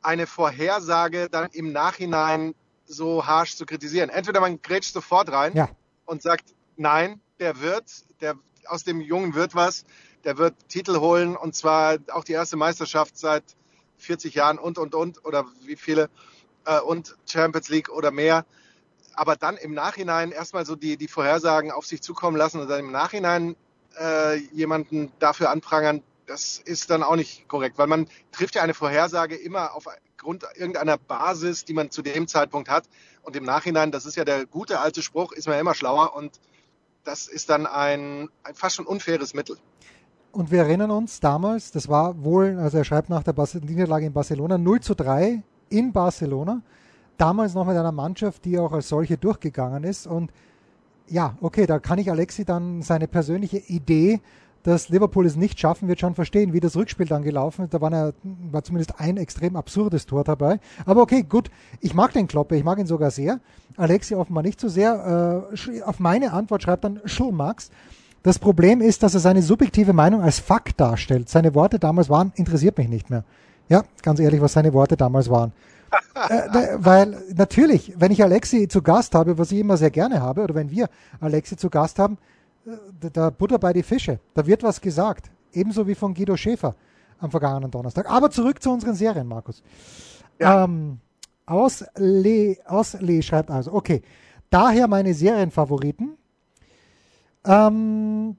eine 0.02 0.26
Vorhersage 0.26 1.28
dann 1.30 1.48
im 1.52 1.72
Nachhinein 1.72 2.54
so 2.86 3.26
harsch 3.26 3.56
zu 3.56 3.66
kritisieren. 3.66 4.10
Entweder 4.10 4.40
man 4.40 4.60
grätscht 4.62 4.92
sofort 4.92 5.30
rein 5.32 5.54
Ja. 5.54 5.68
und 6.06 6.22
sagt, 6.22 6.54
nein, 6.76 7.20
der 7.40 7.60
wird, 7.60 7.84
der, 8.20 8.34
aus 8.66 8.84
dem 8.84 9.00
Jungen 9.00 9.34
wird 9.34 9.54
was, 9.54 9.84
der 10.24 10.38
wird 10.38 10.54
Titel 10.68 10.98
holen 10.98 11.36
und 11.36 11.54
zwar 11.54 11.96
auch 12.12 12.24
die 12.24 12.32
erste 12.32 12.56
Meisterschaft 12.56 13.16
seit 13.18 13.44
40 13.98 14.34
Jahren 14.34 14.58
und, 14.58 14.78
und, 14.78 14.94
und, 14.94 15.24
oder 15.24 15.46
wie 15.64 15.76
viele, 15.76 16.08
äh, 16.66 16.78
und 16.80 17.16
Champions 17.26 17.68
League 17.68 17.88
oder 17.90 18.10
mehr 18.10 18.44
aber 19.18 19.36
dann 19.36 19.56
im 19.56 19.74
Nachhinein 19.74 20.30
erstmal 20.30 20.64
so 20.64 20.76
die, 20.76 20.96
die 20.96 21.08
Vorhersagen 21.08 21.72
auf 21.72 21.86
sich 21.86 22.00
zukommen 22.00 22.36
lassen 22.36 22.60
und 22.60 22.68
dann 22.68 22.80
im 22.80 22.92
Nachhinein 22.92 23.56
äh, 24.00 24.36
jemanden 24.52 25.10
dafür 25.18 25.50
anprangern, 25.50 26.02
das 26.26 26.58
ist 26.58 26.90
dann 26.90 27.02
auch 27.02 27.16
nicht 27.16 27.48
korrekt, 27.48 27.78
weil 27.78 27.88
man 27.88 28.06
trifft 28.30 28.54
ja 28.54 28.62
eine 28.62 28.74
Vorhersage 28.74 29.34
immer 29.34 29.74
aufgrund 29.74 30.44
irgendeiner 30.54 30.98
Basis, 30.98 31.64
die 31.64 31.72
man 31.72 31.90
zu 31.90 32.02
dem 32.02 32.28
Zeitpunkt 32.28 32.68
hat. 32.68 32.84
Und 33.22 33.34
im 33.34 33.44
Nachhinein, 33.44 33.90
das 33.90 34.06
ist 34.06 34.16
ja 34.16 34.24
der 34.24 34.46
gute 34.46 34.78
alte 34.78 35.02
Spruch, 35.02 35.32
ist 35.32 35.46
man 35.46 35.54
ja 35.54 35.60
immer 35.60 35.74
schlauer 35.74 36.14
und 36.14 36.38
das 37.02 37.26
ist 37.26 37.50
dann 37.50 37.66
ein, 37.66 38.28
ein 38.44 38.54
fast 38.54 38.76
schon 38.76 38.86
unfaires 38.86 39.34
Mittel. 39.34 39.56
Und 40.30 40.52
wir 40.52 40.60
erinnern 40.60 40.90
uns 40.90 41.18
damals, 41.18 41.72
das 41.72 41.88
war 41.88 42.22
wohl, 42.22 42.58
also 42.58 42.78
er 42.78 42.84
schreibt 42.84 43.08
nach 43.08 43.24
der 43.24 43.34
Niederlage 43.62 44.06
in 44.06 44.12
Barcelona, 44.12 44.58
0 44.58 44.80
zu 44.80 44.94
3 44.94 45.42
in 45.70 45.92
Barcelona. 45.92 46.62
Damals 47.18 47.54
noch 47.54 47.66
mit 47.66 47.76
einer 47.76 47.92
Mannschaft, 47.92 48.44
die 48.44 48.58
auch 48.58 48.72
als 48.72 48.88
solche 48.88 49.18
durchgegangen 49.18 49.84
ist. 49.84 50.06
Und 50.06 50.32
ja, 51.08 51.36
okay, 51.40 51.66
da 51.66 51.78
kann 51.78 51.98
ich 51.98 52.10
Alexi 52.10 52.44
dann 52.44 52.80
seine 52.82 53.08
persönliche 53.08 53.58
Idee, 53.58 54.20
dass 54.62 54.88
Liverpool 54.88 55.26
es 55.26 55.36
nicht 55.36 55.58
schaffen 55.58 55.88
wird, 55.88 56.00
schon 56.00 56.14
verstehen, 56.14 56.52
wie 56.52 56.60
das 56.60 56.76
Rückspiel 56.76 57.06
dann 57.06 57.22
gelaufen 57.22 57.64
ist. 57.64 57.74
Da 57.74 57.80
war, 57.80 57.92
eine, 57.92 58.14
war 58.50 58.62
zumindest 58.62 59.00
ein 59.00 59.16
extrem 59.16 59.56
absurdes 59.56 60.06
Tor 60.06 60.24
dabei. 60.24 60.60
Aber 60.84 61.02
okay, 61.02 61.22
gut, 61.22 61.50
ich 61.80 61.94
mag 61.94 62.12
den 62.12 62.26
Kloppe, 62.26 62.56
ich 62.56 62.64
mag 62.64 62.78
ihn 62.78 62.86
sogar 62.86 63.10
sehr. 63.10 63.40
Alexi 63.76 64.14
offenbar 64.14 64.42
nicht 64.42 64.60
so 64.60 64.68
sehr. 64.68 65.48
Äh, 65.54 65.82
auf 65.82 66.00
meine 66.00 66.32
Antwort 66.32 66.62
schreibt 66.62 66.84
dann 66.84 67.00
Schulmax. 67.04 67.70
Das 68.22 68.38
Problem 68.38 68.80
ist, 68.80 69.02
dass 69.02 69.14
er 69.14 69.20
seine 69.20 69.42
subjektive 69.42 69.92
Meinung 69.92 70.22
als 70.22 70.40
Fakt 70.40 70.80
darstellt. 70.80 71.28
Seine 71.28 71.54
Worte 71.54 71.78
damals 71.78 72.10
waren, 72.10 72.32
interessiert 72.34 72.76
mich 72.76 72.88
nicht 72.88 73.10
mehr. 73.10 73.24
Ja, 73.68 73.84
ganz 74.02 74.18
ehrlich, 74.18 74.40
was 74.40 74.54
seine 74.54 74.72
Worte 74.72 74.96
damals 74.96 75.30
waren. 75.30 75.52
Äh, 76.28 76.48
da- 76.52 76.84
weil 76.84 77.22
natürlich, 77.34 77.94
wenn 77.98 78.12
ich 78.12 78.22
Alexi 78.22 78.68
zu 78.68 78.82
Gast 78.82 79.14
habe, 79.14 79.38
was 79.38 79.52
ich 79.52 79.58
immer 79.58 79.76
sehr 79.76 79.90
gerne 79.90 80.20
habe, 80.20 80.42
oder 80.42 80.54
wenn 80.54 80.70
wir 80.70 80.88
Alexi 81.20 81.56
zu 81.56 81.70
Gast 81.70 81.98
haben, 81.98 82.18
äh, 82.66 83.10
da- 83.12 83.30
Butter 83.30 83.58
bei 83.58 83.72
die 83.72 83.82
Fische. 83.82 84.18
Da 84.34 84.46
wird 84.46 84.62
was 84.62 84.80
gesagt. 84.80 85.30
Ebenso 85.52 85.86
wie 85.86 85.94
von 85.94 86.14
Guido 86.14 86.36
Schäfer 86.36 86.74
am 87.20 87.30
vergangenen 87.30 87.70
Donnerstag. 87.70 88.10
Aber 88.10 88.30
zurück 88.30 88.62
zu 88.62 88.70
unseren 88.70 88.94
Serien, 88.94 89.26
Markus. 89.26 89.62
Ja. 90.38 90.64
Ähm, 90.64 90.98
Ausle, 91.46 92.56
Ausle 92.66 93.22
schreibt 93.22 93.50
also, 93.50 93.72
okay, 93.72 94.02
daher 94.50 94.86
meine 94.86 95.14
Serienfavoriten. 95.14 96.16
Ähm, 97.44 98.36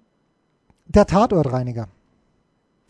der 0.86 1.06
Tatortreiniger. 1.08 1.88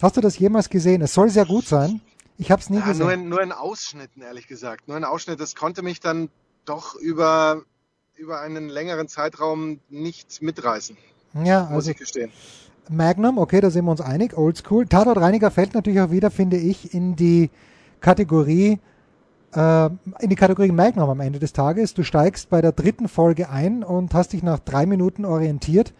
Hast 0.01 0.17
du 0.17 0.21
das 0.21 0.37
jemals 0.37 0.69
gesehen? 0.69 1.01
Es 1.01 1.13
soll 1.13 1.29
sehr 1.29 1.45
gut 1.45 1.65
sein. 1.65 2.01
Ich 2.41 2.51
habe 2.51 2.61
es 2.61 2.69
nie 2.69 2.77
Ja, 2.77 2.85
nur, 2.85 2.93
gesehen. 2.93 3.09
in, 3.23 3.29
nur 3.29 3.41
in 3.41 3.51
Ausschnitten, 3.51 4.21
ehrlich 4.23 4.47
gesagt. 4.47 4.87
Nur 4.87 4.95
in 4.97 5.03
Ausschnitten. 5.03 5.39
Das 5.39 5.55
konnte 5.55 5.81
mich 5.81 5.99
dann 5.99 6.29
doch 6.65 6.95
über, 6.95 7.63
über 8.15 8.39
einen 8.39 8.69
längeren 8.69 9.07
Zeitraum 9.09 9.81
nicht 9.89 10.41
mitreißen, 10.41 10.97
Ja, 11.43 11.63
muss 11.65 11.71
also 11.71 11.91
ich 11.91 11.97
gestehen. 11.97 12.31
Magnum, 12.89 13.37
okay, 13.37 13.61
da 13.61 13.69
sind 13.69 13.85
wir 13.85 13.91
uns 13.91 14.01
einig, 14.01 14.35
oldschool. 14.37 14.87
Tatortreiniger 14.87 15.51
fällt 15.51 15.73
natürlich 15.75 15.99
auch 16.01 16.11
wieder, 16.11 16.31
finde 16.31 16.57
ich, 16.57 16.93
in 16.93 17.15
die 17.15 17.51
Kategorie, 17.99 18.79
äh, 19.53 19.85
in 20.19 20.29
die 20.29 20.35
Kategorie 20.35 20.71
Magnum 20.71 21.09
am 21.09 21.19
Ende 21.19 21.39
des 21.39 21.53
Tages. 21.53 21.93
Du 21.93 22.03
steigst 22.03 22.49
bei 22.49 22.61
der 22.61 22.71
dritten 22.71 23.07
Folge 23.09 23.49
ein 23.49 23.83
und 23.83 24.13
hast 24.13 24.33
dich 24.33 24.43
nach 24.43 24.59
drei 24.59 24.85
Minuten 24.85 25.25
orientiert. 25.25 25.93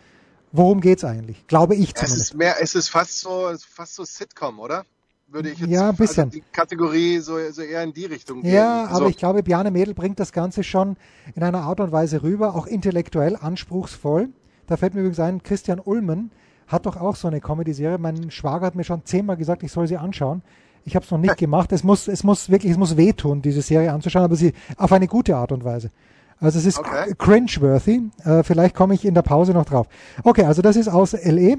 Worum 0.51 0.81
geht's 0.81 1.03
eigentlich? 1.03 1.45
Glaube 1.47 1.75
ich 1.75 1.89
Es 1.89 1.95
zumindest. 1.95 2.21
ist 2.21 2.33
mehr, 2.35 2.55
es 2.61 2.73
ist 2.75 2.89
fast 2.89 3.19
so, 3.19 3.51
fast 3.69 3.93
so 3.95 4.03
Sitcom, 4.05 4.59
oder? 4.59 4.85
Würde 5.31 5.49
ich 5.49 5.59
jetzt 5.59 5.69
Ja, 5.69 5.89
ein 5.89 5.95
bisschen. 5.95 6.25
Also 6.25 6.37
die 6.39 6.43
Kategorie 6.51 7.19
so, 7.19 7.37
so 7.51 7.61
eher 7.61 7.83
in 7.83 7.93
die 7.93 8.05
Richtung 8.05 8.41
gehen. 8.41 8.53
Ja, 8.53 8.85
Also, 8.85 8.95
aber 9.01 9.09
ich 9.09 9.17
glaube, 9.17 9.43
Bjarne 9.43 9.71
Mädel 9.71 9.93
bringt 9.93 10.19
das 10.19 10.31
Ganze 10.31 10.63
schon 10.63 10.97
in 11.35 11.43
einer 11.43 11.61
Art 11.61 11.79
und 11.79 11.91
Weise 11.91 12.23
rüber, 12.23 12.55
auch 12.55 12.65
intellektuell 12.65 13.35
anspruchsvoll. 13.35 14.29
Da 14.67 14.77
fällt 14.77 14.93
mir 14.93 15.01
übrigens 15.01 15.19
ein, 15.19 15.43
Christian 15.43 15.79
Ullmann 15.79 16.31
hat 16.67 16.85
doch 16.85 16.97
auch 16.97 17.15
so 17.15 17.27
eine 17.27 17.41
Comedy-Serie. 17.41 17.97
Mein 17.97 18.29
Schwager 18.31 18.65
hat 18.67 18.75
mir 18.75 18.83
schon 18.83 19.03
zehnmal 19.05 19.37
gesagt, 19.37 19.63
ich 19.63 19.71
soll 19.71 19.87
sie 19.87 19.97
anschauen. 19.97 20.41
Ich 20.85 20.95
habe 20.95 21.03
es 21.03 21.11
noch 21.11 21.17
nicht 21.17 21.37
gemacht. 21.37 21.71
Es 21.71 21.83
muss, 21.83 22.07
es 22.07 22.23
muss 22.23 22.49
wirklich, 22.49 22.71
es 22.71 22.77
muss 22.77 22.95
wehtun, 22.95 23.41
diese 23.41 23.61
Serie 23.61 23.91
anzuschauen, 23.91 24.23
aber 24.23 24.35
sie 24.35 24.53
auf 24.77 24.91
eine 24.91 25.07
gute 25.07 25.35
Art 25.35 25.51
und 25.51 25.63
Weise. 25.63 25.91
Also 26.39 26.59
es 26.59 26.65
ist 26.65 26.79
Okay. 26.79 27.13
cringe-worthy. 27.17 28.09
Äh, 28.23 28.43
vielleicht 28.43 28.75
komme 28.75 28.93
ich 28.93 29.05
in 29.05 29.13
der 29.13 29.21
Pause 29.21 29.53
noch 29.53 29.65
drauf. 29.65 29.87
Okay, 30.23 30.45
also 30.45 30.61
das 30.61 30.75
ist 30.75 30.87
aus 30.87 31.13
LE. 31.13 31.57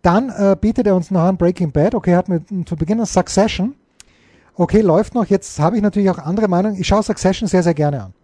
Dann 0.00 0.30
äh, 0.30 0.56
bietet 0.58 0.86
er 0.86 0.96
uns 0.96 1.10
noch 1.10 1.20
an 1.20 1.36
Breaking 1.36 1.70
Bad. 1.70 1.94
Okay, 1.94 2.14
hat 2.14 2.28
mit 2.28 2.44
zu 2.66 2.76
Beginn 2.76 3.04
Succession. 3.04 3.74
Okay, 4.54 4.80
läuft 4.80 5.14
noch. 5.14 5.26
Jetzt 5.26 5.58
habe 5.60 5.76
ich 5.76 5.82
natürlich 5.82 6.10
auch 6.10 6.18
andere 6.18 6.48
Meinungen. 6.48 6.78
Ich 6.80 6.86
schaue 6.86 7.02
Succession 7.02 7.48
sehr, 7.48 7.62
sehr 7.62 7.74
gerne 7.74 8.04
an. 8.04 8.14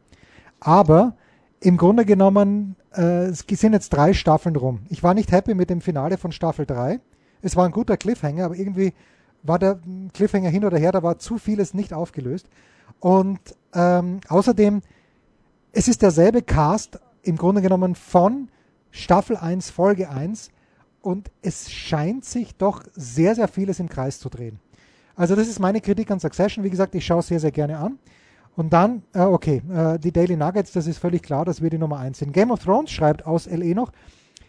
Aber 0.60 1.14
im 1.60 1.76
Grunde 1.76 2.04
genommen, 2.04 2.76
äh, 2.94 3.26
es 3.26 3.44
sind 3.48 3.72
jetzt 3.72 3.90
drei 3.90 4.12
Staffeln 4.14 4.56
rum. 4.56 4.80
Ich 4.88 5.02
war 5.02 5.14
nicht 5.14 5.32
happy 5.32 5.54
mit 5.54 5.70
dem 5.70 5.80
Finale 5.80 6.18
von 6.18 6.32
Staffel 6.32 6.66
3. 6.66 7.00
Es 7.42 7.56
war 7.56 7.64
ein 7.66 7.72
guter 7.72 7.96
Cliffhanger, 7.96 8.46
aber 8.46 8.56
irgendwie 8.56 8.92
war 9.42 9.58
der 9.58 9.78
Cliffhanger 10.12 10.50
hin 10.50 10.64
oder 10.64 10.78
her, 10.78 10.92
da 10.92 11.02
war 11.02 11.18
zu 11.18 11.38
vieles 11.38 11.74
nicht 11.74 11.92
aufgelöst. 11.92 12.48
Und 13.00 13.38
ähm, 13.74 14.20
außerdem, 14.28 14.82
es 15.78 15.86
ist 15.86 16.02
derselbe 16.02 16.42
Cast 16.42 16.98
im 17.22 17.36
Grunde 17.36 17.62
genommen 17.62 17.94
von 17.94 18.48
Staffel 18.90 19.36
1, 19.36 19.70
Folge 19.70 20.10
1 20.10 20.50
und 21.02 21.30
es 21.40 21.70
scheint 21.70 22.24
sich 22.24 22.56
doch 22.56 22.82
sehr, 22.94 23.36
sehr 23.36 23.46
vieles 23.46 23.78
im 23.78 23.88
Kreis 23.88 24.18
zu 24.18 24.28
drehen. 24.28 24.58
Also 25.14 25.36
das 25.36 25.46
ist 25.46 25.60
meine 25.60 25.80
Kritik 25.80 26.10
an 26.10 26.18
Succession. 26.18 26.64
Wie 26.64 26.70
gesagt, 26.70 26.96
ich 26.96 27.06
schaue 27.06 27.20
es 27.20 27.28
sehr, 27.28 27.38
sehr 27.38 27.52
gerne 27.52 27.78
an. 27.78 28.00
Und 28.56 28.72
dann, 28.72 29.04
äh, 29.14 29.20
okay, 29.20 29.62
äh, 29.72 30.00
die 30.00 30.10
Daily 30.10 30.36
Nuggets, 30.36 30.72
das 30.72 30.88
ist 30.88 30.98
völlig 30.98 31.22
klar, 31.22 31.44
das 31.44 31.60
wird 31.60 31.74
die 31.74 31.78
Nummer 31.78 32.00
1 32.00 32.18
sind. 32.18 32.32
Game 32.32 32.50
of 32.50 32.58
Thrones 32.58 32.90
schreibt 32.90 33.24
aus 33.24 33.46
LE 33.46 33.72
noch, 33.76 33.92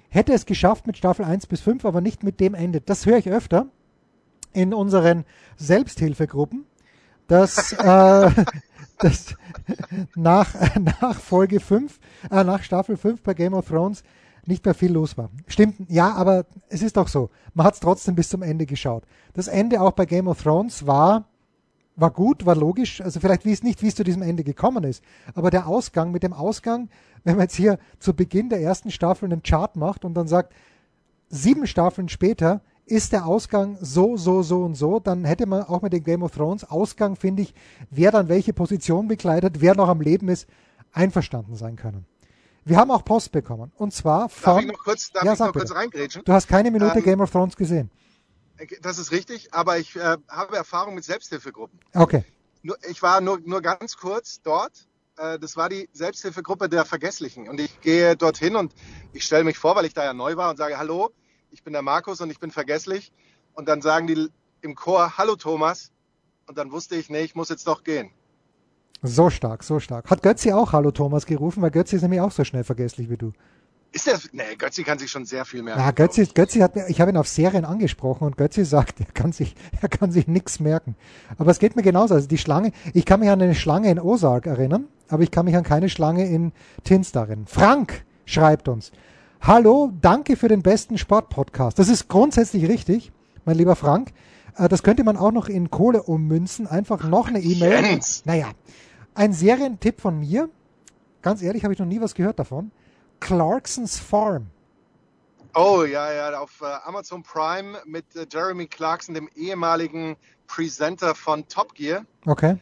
hätte 0.09 0.33
es 0.33 0.47
geschafft 0.47 0.87
mit 0.87 0.97
Staffel 0.97 1.25
1 1.25 1.45
bis 1.45 1.61
5, 1.61 1.85
aber 1.85 2.01
nicht 2.01 2.23
mit 2.23 2.39
dem 2.39 2.55
Ende. 2.55 2.81
Das 2.81 3.05
höre 3.05 3.19
ich 3.19 3.29
öfter 3.29 3.67
in 4.51 4.73
unseren 4.73 5.25
Selbsthilfegruppen, 5.57 6.65
dass, 7.27 7.73
äh, 7.73 8.31
dass 8.99 9.35
nach, 10.15 10.53
nach 11.01 11.19
Folge 11.19 11.59
5, 11.59 11.99
äh, 12.29 12.43
nach 12.43 12.63
Staffel 12.63 12.97
5 12.97 13.21
bei 13.23 13.33
Game 13.33 13.53
of 13.53 13.67
Thrones 13.67 14.03
nicht 14.45 14.65
mehr 14.65 14.73
viel 14.73 14.91
los 14.91 15.17
war. 15.17 15.29
Stimmt, 15.47 15.89
ja, 15.89 16.13
aber 16.13 16.45
es 16.69 16.81
ist 16.81 16.97
doch 16.97 17.07
so. 17.07 17.29
Man 17.53 17.65
hat 17.65 17.75
es 17.75 17.79
trotzdem 17.79 18.15
bis 18.15 18.29
zum 18.29 18.41
Ende 18.41 18.65
geschaut. 18.65 19.03
Das 19.33 19.47
Ende 19.47 19.81
auch 19.81 19.91
bei 19.91 20.05
Game 20.05 20.27
of 20.27 20.41
Thrones 20.41 20.85
war, 20.87 21.25
war 21.95 22.11
gut, 22.11 22.45
war 22.45 22.55
logisch. 22.55 23.01
Also 23.01 23.19
vielleicht 23.19 23.45
wie 23.45 23.51
es 23.51 23.63
nicht, 23.63 23.81
wie 23.81 23.87
es 23.87 23.95
zu 23.95 24.03
diesem 24.03 24.21
Ende 24.21 24.43
gekommen 24.43 24.83
ist. 24.83 25.03
Aber 25.35 25.49
der 25.49 25.67
Ausgang, 25.67 26.11
mit 26.11 26.23
dem 26.23 26.33
Ausgang, 26.33 26.89
wenn 27.23 27.35
man 27.35 27.43
jetzt 27.43 27.55
hier 27.55 27.79
zu 27.99 28.13
Beginn 28.13 28.49
der 28.49 28.61
ersten 28.61 28.91
Staffel 28.91 29.25
einen 29.25 29.43
Chart 29.43 29.75
macht 29.75 30.05
und 30.05 30.13
dann 30.13 30.27
sagt, 30.27 30.53
sieben 31.29 31.67
Staffeln 31.67 32.09
später 32.09 32.61
ist 32.89 33.13
der 33.13 33.25
Ausgang 33.25 33.77
so, 33.81 34.17
so, 34.17 34.43
so 34.43 34.63
und 34.63 34.75
so, 34.75 34.99
dann 34.99 35.25
hätte 35.25 35.45
man 35.45 35.63
auch 35.63 35.81
mit 35.81 35.93
dem 35.93 36.03
Game 36.03 36.23
of 36.23 36.31
Thrones 36.31 36.63
Ausgang, 36.63 37.15
finde 37.15 37.43
ich, 37.43 37.53
wer 37.89 38.11
dann 38.11 38.29
welche 38.29 38.53
Position 38.53 39.07
bekleidet, 39.07 39.61
wer 39.61 39.75
noch 39.75 39.87
am 39.87 40.01
Leben 40.01 40.29
ist, 40.29 40.47
einverstanden 40.91 41.55
sein 41.55 41.75
können. 41.75 42.05
Wir 42.65 42.77
haben 42.77 42.91
auch 42.91 43.03
Post 43.03 43.31
bekommen. 43.31 43.71
Und 43.77 43.93
zwar 43.93 44.29
von. 44.29 44.55
Darf 44.55 44.61
ich 44.61 44.67
noch 44.67 44.83
kurz, 44.83 45.11
darf 45.11 45.23
ja, 45.23 45.33
ich 45.33 45.39
noch 45.39 45.53
kurz 45.53 45.71
reingrätschen? 45.71 46.23
Du 46.23 46.33
hast 46.33 46.47
keine 46.47 46.71
Minute 46.71 46.99
ähm, 46.99 47.03
Game 47.03 47.21
of 47.21 47.31
Thrones 47.31 47.55
gesehen. 47.55 47.89
Das 48.81 48.99
ist 48.99 49.11
richtig, 49.11 49.53
aber 49.53 49.77
ich 49.77 49.95
äh, 49.95 50.17
habe 50.27 50.57
Erfahrung 50.57 50.95
mit 50.95 51.03
Selbsthilfegruppen. 51.03 51.79
Okay. 51.93 52.25
Nur, 52.61 52.77
ich 52.89 53.01
war 53.01 53.21
nur, 53.21 53.39
nur 53.45 53.61
ganz 53.61 53.95
kurz 53.95 54.41
dort. 54.41 54.87
Äh, 55.17 55.39
das 55.39 55.55
war 55.55 55.69
die 55.69 55.89
Selbsthilfegruppe 55.93 56.69
der 56.69 56.85
Vergesslichen. 56.85 57.47
Und 57.47 57.59
ich 57.59 57.79
gehe 57.81 58.15
dorthin 58.15 58.55
und 58.55 58.73
ich 59.13 59.23
stelle 59.23 59.45
mich 59.45 59.57
vor, 59.57 59.75
weil 59.75 59.85
ich 59.85 59.93
da 59.93 60.03
ja 60.03 60.13
neu 60.13 60.35
war 60.35 60.49
und 60.49 60.57
sage, 60.57 60.77
hallo, 60.77 61.11
ich 61.51 61.63
bin 61.63 61.73
der 61.73 61.81
Markus 61.81 62.21
und 62.21 62.29
ich 62.29 62.39
bin 62.39 62.51
vergesslich. 62.51 63.11
Und 63.53 63.67
dann 63.67 63.81
sagen 63.81 64.07
die 64.07 64.29
im 64.61 64.75
Chor, 64.75 65.17
hallo 65.17 65.35
Thomas. 65.35 65.91
Und 66.47 66.57
dann 66.57 66.71
wusste 66.71 66.95
ich, 66.95 67.09
nee, 67.09 67.21
ich 67.21 67.35
muss 67.35 67.49
jetzt 67.49 67.67
doch 67.67 67.83
gehen. 67.83 68.09
So 69.01 69.29
stark, 69.29 69.63
so 69.63 69.79
stark. 69.79 70.09
Hat 70.09 70.21
Götzi 70.21 70.51
auch 70.51 70.73
Hallo 70.73 70.91
Thomas 70.91 71.25
gerufen, 71.25 71.61
weil 71.61 71.71
Götzi 71.71 71.95
ist 71.95 72.01
nämlich 72.01 72.19
auch 72.19 72.31
so 72.31 72.43
schnell 72.43 72.65
vergesslich 72.65 73.09
wie 73.09 73.15
du. 73.15 73.31
Ist 73.91 74.05
der, 74.05 74.19
nee, 74.33 74.55
Götzi 74.57 74.83
kann 74.83 74.99
sich 74.99 75.09
schon 75.09 75.25
sehr 75.25 75.45
viel 75.45 75.63
merken. 75.63 75.79
Ja, 75.79 75.91
Götzi, 75.91 76.25
Götzi 76.25 76.59
hat 76.59 76.75
ich 76.89 76.99
habe 76.99 77.11
ihn 77.11 77.17
auf 77.17 77.27
Serien 77.27 77.65
angesprochen 77.65 78.25
und 78.25 78.37
Götzi 78.37 78.65
sagt, 78.65 78.99
er 78.99 79.05
kann 79.07 79.31
sich, 79.31 79.55
er 79.81 79.87
kann 79.87 80.11
sich 80.11 80.27
nichts 80.27 80.59
merken. 80.59 80.95
Aber 81.37 81.49
es 81.49 81.59
geht 81.59 81.75
mir 81.75 81.81
genauso. 81.81 82.13
Also 82.13 82.27
die 82.27 82.37
Schlange, 82.37 82.71
ich 82.93 83.05
kann 83.05 83.21
mich 83.21 83.29
an 83.29 83.41
eine 83.41 83.55
Schlange 83.55 83.89
in 83.89 83.99
Ozark 83.99 84.45
erinnern, 84.45 84.87
aber 85.07 85.23
ich 85.23 85.31
kann 85.31 85.45
mich 85.45 85.55
an 85.55 85.63
keine 85.63 85.89
Schlange 85.89 86.27
in 86.27 86.51
Tinster 86.83 87.21
erinnern. 87.21 87.47
Frank 87.47 88.05
schreibt 88.25 88.67
uns. 88.67 88.91
Hallo, 89.41 89.91
danke 90.01 90.35
für 90.35 90.49
den 90.49 90.61
besten 90.61 90.97
Sportpodcast. 90.97 91.79
Das 91.79 91.87
ist 91.87 92.09
grundsätzlich 92.09 92.67
richtig, 92.67 93.11
mein 93.45 93.55
lieber 93.55 93.75
Frank. 93.75 94.11
Äh, 94.57 94.67
das 94.67 94.83
könnte 94.83 95.03
man 95.03 95.17
auch 95.17 95.31
noch 95.31 95.47
in 95.47 95.71
Kohle 95.71 96.03
ummünzen. 96.03 96.67
Einfach 96.67 97.03
noch 97.03 97.29
eine 97.29 97.39
E-Mail. 97.39 97.99
Naja, 98.25 98.51
ein 99.15 99.33
Serientipp 99.33 100.01
von 100.01 100.19
mir. 100.19 100.49
Ganz 101.21 101.41
ehrlich, 101.41 101.63
habe 101.63 101.73
ich 101.73 101.79
noch 101.79 101.85
nie 101.85 102.01
was 102.01 102.15
gehört 102.15 102.37
davon. 102.37 102.71
Clarksons 103.21 103.97
Farm. 103.97 104.47
Oh 105.55 105.83
ja, 105.83 106.11
ja, 106.11 106.39
auf 106.39 106.61
äh, 106.61 106.65
Amazon 106.85 107.23
Prime 107.23 107.79
mit 107.85 108.15
äh, 108.15 108.27
Jeremy 108.31 108.67
Clarkson, 108.67 109.15
dem 109.15 109.29
ehemaligen 109.35 110.15
Presenter 110.47 111.15
von 111.15 111.47
Top 111.47 111.73
Gear. 111.73 112.05
Okay. 112.25 112.57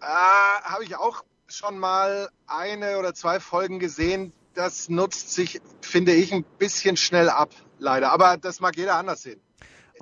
Äh, 0.00 0.04
habe 0.04 0.84
ich 0.84 0.96
auch 0.96 1.24
schon 1.46 1.78
mal 1.78 2.28
eine 2.46 2.98
oder 2.98 3.14
zwei 3.14 3.40
Folgen 3.40 3.78
gesehen. 3.78 4.32
Das 4.54 4.88
nutzt 4.88 5.34
sich, 5.34 5.60
finde 5.80 6.12
ich, 6.12 6.32
ein 6.32 6.44
bisschen 6.58 6.96
schnell 6.96 7.28
ab, 7.28 7.50
leider. 7.78 8.12
Aber 8.12 8.36
das 8.36 8.60
mag 8.60 8.76
jeder 8.76 8.94
anders 8.96 9.22
sehen. 9.22 9.40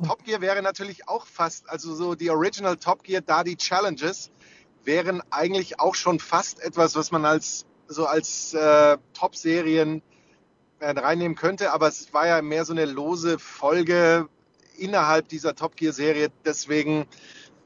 Top 0.07 0.25
Gear 0.25 0.41
wäre 0.41 0.63
natürlich 0.63 1.09
auch 1.09 1.27
fast, 1.27 1.69
also 1.69 1.95
so 1.95 2.15
die 2.15 2.31
Original 2.31 2.77
Top 2.77 3.03
Gear, 3.03 3.21
da 3.21 3.45
die 3.45 3.57
Challenges 3.57 4.31
wären 4.85 5.23
eigentlich 5.31 5.81
auch 5.81 5.95
schon 5.95 6.19
fast 6.19 6.61
etwas, 6.61 6.97
was 6.97 7.11
man 7.11 7.25
als 7.25 7.67
so 7.89 8.07
als 8.07 8.55
äh, 8.55 8.97
Top-Serien 9.13 10.03
äh, 10.81 10.91
reinnehmen 10.91 11.37
könnte, 11.37 11.73
aber 11.73 11.89
es 11.89 12.13
war 12.13 12.27
ja 12.27 12.43
mehr 12.43 12.65
so 12.65 12.73
eine 12.73 12.87
lose 12.87 13.39
Folge 13.39 14.29
innerhalb 14.79 15.29
dieser 15.29 15.55
Top 15.55 15.77
Gear-Serie. 15.77 16.31
Deswegen 16.45 17.07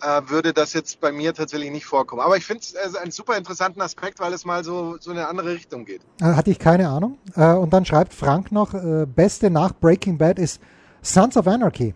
äh, 0.02 0.22
würde 0.28 0.52
das 0.52 0.72
jetzt 0.72 1.00
bei 1.00 1.12
mir 1.12 1.34
tatsächlich 1.34 1.70
nicht 1.70 1.86
vorkommen. 1.86 2.20
Aber 2.20 2.36
ich 2.36 2.44
finde 2.44 2.62
es 2.62 2.74
äh, 2.74 2.98
einen 2.98 3.10
super 3.10 3.36
interessanten 3.36 3.80
Aspekt, 3.80 4.20
weil 4.20 4.32
es 4.32 4.44
mal 4.44 4.64
so, 4.64 4.96
so 5.00 5.10
in 5.10 5.18
eine 5.18 5.28
andere 5.28 5.52
Richtung 5.54 5.84
geht. 5.84 6.02
Äh, 6.20 6.24
hatte 6.24 6.50
ich 6.50 6.58
keine 6.58 6.88
Ahnung. 6.88 7.18
Äh, 7.34 7.52
und 7.52 7.72
dann 7.72 7.84
schreibt 7.84 8.14
Frank 8.14 8.52
noch, 8.52 8.74
beste 9.06 9.50
nach 9.50 9.72
Breaking 9.72 10.18
Bad 10.18 10.38
ist 10.38 10.60
Sons 11.02 11.36
of 11.36 11.46
Anarchy. 11.46 11.94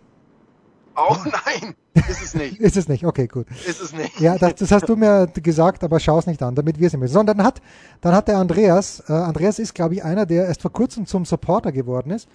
Oh 0.96 1.16
nein, 1.24 1.74
ist 2.08 2.22
es 2.22 2.34
nicht. 2.34 2.60
ist 2.60 2.76
es 2.76 2.88
nicht, 2.88 3.04
okay, 3.04 3.26
gut. 3.26 3.46
Ist 3.66 3.80
es 3.80 3.92
nicht. 3.92 4.20
Ja, 4.20 4.36
das, 4.36 4.56
das 4.56 4.72
hast 4.72 4.88
du 4.88 4.96
mir 4.96 5.26
gesagt, 5.28 5.84
aber 5.84 6.00
schau 6.00 6.18
es 6.18 6.26
nicht 6.26 6.42
an, 6.42 6.54
damit 6.54 6.78
wir 6.78 6.86
es 6.86 6.92
nicht 6.92 7.00
müssen. 7.00 7.14
Sondern 7.14 7.38
dann 7.38 7.46
hat, 7.46 7.62
dann 8.00 8.14
hat 8.14 8.28
der 8.28 8.38
Andreas, 8.38 9.00
Andreas 9.08 9.58
ist, 9.58 9.74
glaube 9.74 9.94
ich, 9.94 10.04
einer, 10.04 10.26
der 10.26 10.46
erst 10.46 10.62
vor 10.62 10.72
kurzem 10.72 11.06
zum 11.06 11.24
Supporter 11.24 11.72
geworden 11.72 12.10
ist. 12.10 12.28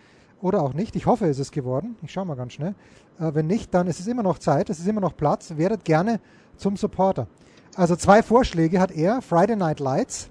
Oder 0.45 0.61
auch 0.61 0.75
nicht. 0.75 0.95
Ich 0.95 1.07
hoffe, 1.07 1.25
es 1.25 1.39
ist 1.39 1.51
geworden. 1.51 1.95
Ich 2.03 2.11
schaue 2.11 2.27
mal 2.27 2.35
ganz 2.35 2.53
schnell. 2.53 2.75
Äh, 3.19 3.33
wenn 3.33 3.47
nicht, 3.47 3.73
dann 3.73 3.87
ist 3.87 3.99
es 3.99 4.05
immer 4.05 4.21
noch 4.21 4.37
Zeit, 4.37 4.69
es 4.69 4.77
ist 4.77 4.87
immer 4.87 5.01
noch 5.01 5.17
Platz. 5.17 5.57
Werdet 5.57 5.83
gerne 5.83 6.19
zum 6.55 6.77
Supporter. 6.77 7.25
Also 7.75 7.95
zwei 7.95 8.21
Vorschläge 8.21 8.79
hat 8.79 8.91
er. 8.91 9.23
Friday 9.23 9.55
Night 9.55 9.79
Lights. 9.79 10.29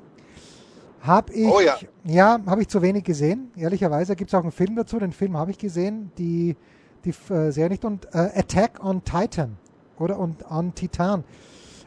Habe 1.00 1.32
ich, 1.32 1.48
oh 1.48 1.58
ja, 1.58 1.74
ja 2.04 2.38
habe 2.46 2.62
ich 2.62 2.68
zu 2.68 2.80
wenig 2.80 3.02
gesehen. 3.02 3.50
Ehrlicherweise 3.56 4.14
gibt 4.14 4.30
es 4.30 4.34
auch 4.34 4.44
einen 4.44 4.52
Film 4.52 4.76
dazu. 4.76 5.00
Den 5.00 5.10
Film 5.10 5.36
habe 5.36 5.50
ich 5.50 5.58
gesehen. 5.58 6.12
Die 6.16 6.54
die 7.04 7.10
äh, 7.10 7.50
Serie 7.50 7.70
nicht. 7.70 7.84
Und 7.84 8.06
äh, 8.14 8.30
Attack 8.36 8.84
on 8.84 9.02
Titan 9.02 9.56
oder 9.98 10.20
und 10.20 10.48
on 10.48 10.76
Titan. 10.76 11.24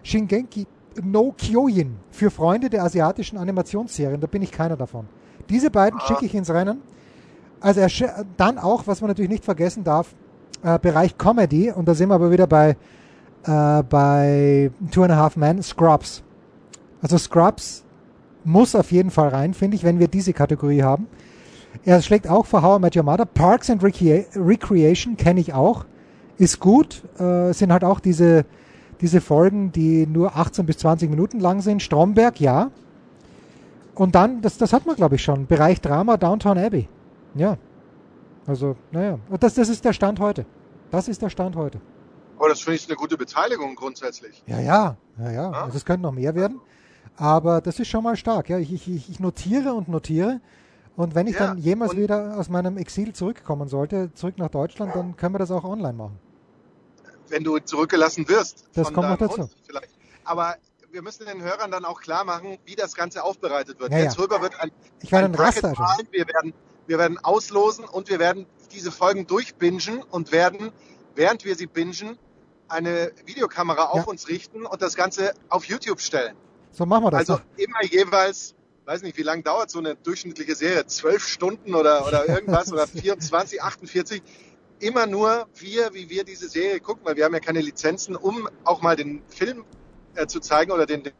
Shingenki 0.03 0.67
no 1.01 1.31
Kyojin 1.31 1.95
für 2.11 2.29
Freunde 2.29 2.69
der 2.69 2.83
asiatischen 2.83 3.37
Animationsserien. 3.37 4.19
Da 4.19 4.27
bin 4.27 4.41
ich 4.41 4.51
keiner 4.51 4.75
davon. 4.75 5.07
Diese 5.47 5.71
beiden 5.71 6.01
schicke 6.01 6.25
ich 6.25 6.35
ins 6.35 6.49
Rennen. 6.49 6.81
Also 7.59 7.81
er 7.81 8.25
dann 8.37 8.57
auch, 8.57 8.85
was 8.85 9.01
man 9.01 9.09
natürlich 9.09 9.31
nicht 9.31 9.45
vergessen 9.45 9.83
darf, 9.83 10.13
äh, 10.63 10.79
Bereich 10.79 11.17
Comedy. 11.17 11.71
Und 11.71 11.87
da 11.87 11.93
sind 11.93 12.09
wir 12.09 12.15
aber 12.15 12.31
wieder 12.31 12.47
bei, 12.47 12.77
äh, 13.43 13.83
bei 13.83 14.71
Two 14.91 15.03
and 15.03 15.11
a 15.11 15.17
Half 15.17 15.37
Men, 15.37 15.61
Scrubs. 15.61 16.23
Also 17.01 17.17
Scrubs 17.17 17.83
muss 18.43 18.75
auf 18.75 18.91
jeden 18.91 19.11
Fall 19.11 19.29
rein, 19.29 19.53
finde 19.53 19.75
ich, 19.75 19.83
wenn 19.83 19.99
wir 19.99 20.07
diese 20.07 20.33
Kategorie 20.33 20.83
haben. 20.83 21.07
Er 21.83 22.01
schlägt 22.01 22.27
auch 22.27 22.45
vor 22.45 22.61
How 22.61 22.79
I 22.79 22.81
Met 22.81 22.95
Your 22.95 23.03
Mother. 23.03 23.25
Parks 23.25 23.69
and 23.69 23.83
Recre 23.83 24.25
Recreation 24.35 25.17
kenne 25.17 25.39
ich 25.39 25.53
auch. 25.53 25.85
Ist 26.37 26.59
gut. 26.59 27.03
Äh, 27.19 27.53
sind 27.53 27.71
halt 27.71 27.83
auch 27.83 27.99
diese, 27.99 28.45
diese 29.01 29.21
Folgen, 29.21 29.71
die 29.71 30.07
nur 30.07 30.35
18 30.35 30.65
bis 30.65 30.77
20 30.77 31.09
Minuten 31.09 31.39
lang 31.39 31.61
sind. 31.61 31.81
Stromberg, 31.81 32.39
ja. 32.39 32.71
Und 33.95 34.15
dann, 34.15 34.41
das, 34.41 34.57
das 34.57 34.73
hat 34.73 34.85
man 34.85 34.95
glaube 34.95 35.15
ich 35.15 35.23
schon, 35.23 35.47
Bereich 35.47 35.81
Drama, 35.81 36.17
Downtown 36.17 36.57
Abbey. 36.57 36.87
Ja. 37.37 37.57
Also, 38.45 38.75
naja. 38.91 39.19
Und 39.29 39.43
das, 39.43 39.53
das 39.55 39.69
ist 39.69 39.83
der 39.83 39.93
Stand 39.93 40.19
heute. 40.19 40.45
Das 40.91 41.07
ist 41.07 41.21
der 41.21 41.29
Stand 41.29 41.55
heute. 41.55 41.81
Aber 42.37 42.49
das 42.49 42.61
finde 42.61 42.75
ich 42.75 42.87
eine 42.87 42.95
gute 42.95 43.17
Beteiligung 43.17 43.75
grundsätzlich. 43.75 44.43
Ja, 44.45 44.59
ja, 44.59 44.97
ja, 45.17 45.31
ja. 45.31 45.51
Also 45.51 45.77
es 45.77 45.85
könnte 45.85 46.03
noch 46.03 46.11
mehr 46.11 46.35
werden. 46.35 46.61
Aber 47.17 47.61
das 47.61 47.79
ist 47.79 47.87
schon 47.87 48.03
mal 48.03 48.15
stark. 48.15 48.49
Ja, 48.49 48.59
ich, 48.59 48.71
ich, 48.71 49.09
ich 49.09 49.19
notiere 49.19 49.73
und 49.73 49.87
notiere. 49.87 50.39
Und 50.95 51.15
wenn 51.15 51.27
ich 51.27 51.33
ja, 51.35 51.47
dann 51.47 51.57
jemals 51.57 51.95
wieder 51.95 52.37
aus 52.37 52.49
meinem 52.49 52.77
Exil 52.77 53.13
zurückkommen 53.13 53.67
sollte, 53.67 54.13
zurück 54.13 54.37
nach 54.37 54.49
Deutschland, 54.49 54.95
dann 54.95 55.15
können 55.15 55.33
wir 55.35 55.39
das 55.39 55.51
auch 55.51 55.63
online 55.63 55.93
machen. 55.93 56.19
Wenn 57.29 57.43
du 57.43 57.57
zurückgelassen 57.59 58.27
wirst. 58.29 58.67
Das 58.73 58.93
kommt 58.93 59.09
noch 59.09 59.17
dazu. 59.17 59.49
Vielleicht. 59.65 59.89
Aber 60.23 60.55
wir 60.91 61.01
müssen 61.01 61.25
den 61.25 61.41
Hörern 61.41 61.71
dann 61.71 61.85
auch 61.85 61.99
klar 61.99 62.23
machen, 62.23 62.57
wie 62.65 62.75
das 62.75 62.95
Ganze 62.95 63.23
aufbereitet 63.23 63.79
wird. 63.79 63.91
Ja, 63.91 63.99
Jetzt 63.99 64.17
ja. 64.17 64.23
rüber 64.23 64.41
wird 64.41 64.59
ein, 64.59 64.71
ich 65.01 65.13
ein, 65.13 65.25
ein 65.25 65.35
Raster. 65.35 65.73
Wir 66.11 66.27
werden, 66.27 66.53
wir 66.87 66.97
werden 66.97 67.17
auslosen 67.19 67.85
und 67.85 68.09
wir 68.09 68.19
werden 68.19 68.45
diese 68.71 68.91
Folgen 68.91 69.27
durchbingen 69.27 70.03
und 70.09 70.31
werden, 70.31 70.71
während 71.15 71.45
wir 71.45 71.55
sie 71.55 71.67
bingen, 71.67 72.17
eine 72.67 73.11
Videokamera 73.25 73.85
auf 73.85 73.99
ja. 73.99 74.03
uns 74.03 74.27
richten 74.27 74.65
und 74.65 74.81
das 74.81 74.95
Ganze 74.95 75.33
auf 75.49 75.65
YouTube 75.65 76.01
stellen. 76.01 76.35
So 76.71 76.85
machen 76.85 77.05
wir 77.05 77.11
das. 77.11 77.19
Also 77.21 77.35
doch. 77.37 77.43
immer 77.57 77.83
jeweils 77.83 78.55
weiß 78.87 79.01
nicht, 79.01 79.17
wie 79.17 79.23
lange 79.23 79.43
dauert 79.43 79.69
so 79.69 79.79
eine 79.79 79.95
durchschnittliche 79.95 80.55
Serie? 80.55 80.85
Zwölf 80.87 81.27
Stunden 81.27 81.75
oder, 81.75 82.07
oder 82.07 82.27
irgendwas 82.27 82.71
oder 82.71 82.87
24, 82.87 83.61
48. 83.61 84.23
Immer 84.79 85.07
nur 85.07 85.47
wir, 85.55 85.93
wie 85.93 86.09
wir 86.09 86.23
diese 86.23 86.47
Serie 86.47 86.79
gucken, 86.79 87.05
weil 87.05 87.17
wir 87.17 87.25
haben 87.25 87.33
ja 87.33 87.39
keine 87.39 87.61
Lizenzen, 87.61 88.15
um 88.15 88.47
auch 88.63 88.81
mal 88.81 88.95
den 88.95 89.21
Film 89.27 89.65
äh, 90.15 90.27
zu 90.27 90.39
zeigen 90.39 90.71
oder 90.71 90.85
den. 90.85 91.05
Äh, 91.05 91.11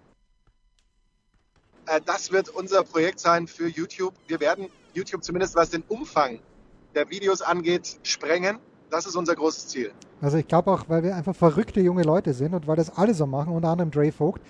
das 2.06 2.32
wird 2.32 2.50
unser 2.50 2.84
Projekt 2.84 3.20
sein 3.20 3.48
für 3.48 3.68
YouTube. 3.68 4.14
Wir 4.28 4.40
werden 4.40 4.70
YouTube 4.98 5.24
zumindest 5.24 5.56
was 5.56 5.70
den 5.70 5.84
Umfang 5.88 6.40
der 6.96 7.10
Videos 7.10 7.42
angeht, 7.42 7.98
sprengen. 8.04 8.58
Das 8.90 9.06
ist 9.06 9.16
unser 9.16 9.36
großes 9.36 9.68
Ziel. 9.68 9.92
Also 10.22 10.38
ich 10.38 10.48
glaube 10.48 10.72
auch, 10.72 10.86
weil 10.88 11.04
wir 11.04 11.16
einfach 11.16 11.36
verrückte 11.36 11.80
junge 11.82 12.04
Leute 12.04 12.34
sind 12.34 12.54
und 12.54 12.68
weil 12.68 12.76
das 12.76 12.98
alle 12.98 13.14
so 13.14 13.28
machen, 13.28 13.54
unter 13.54 13.70
anderem 13.70 13.92
Dre 13.92 14.12
Vogt, 14.12 14.42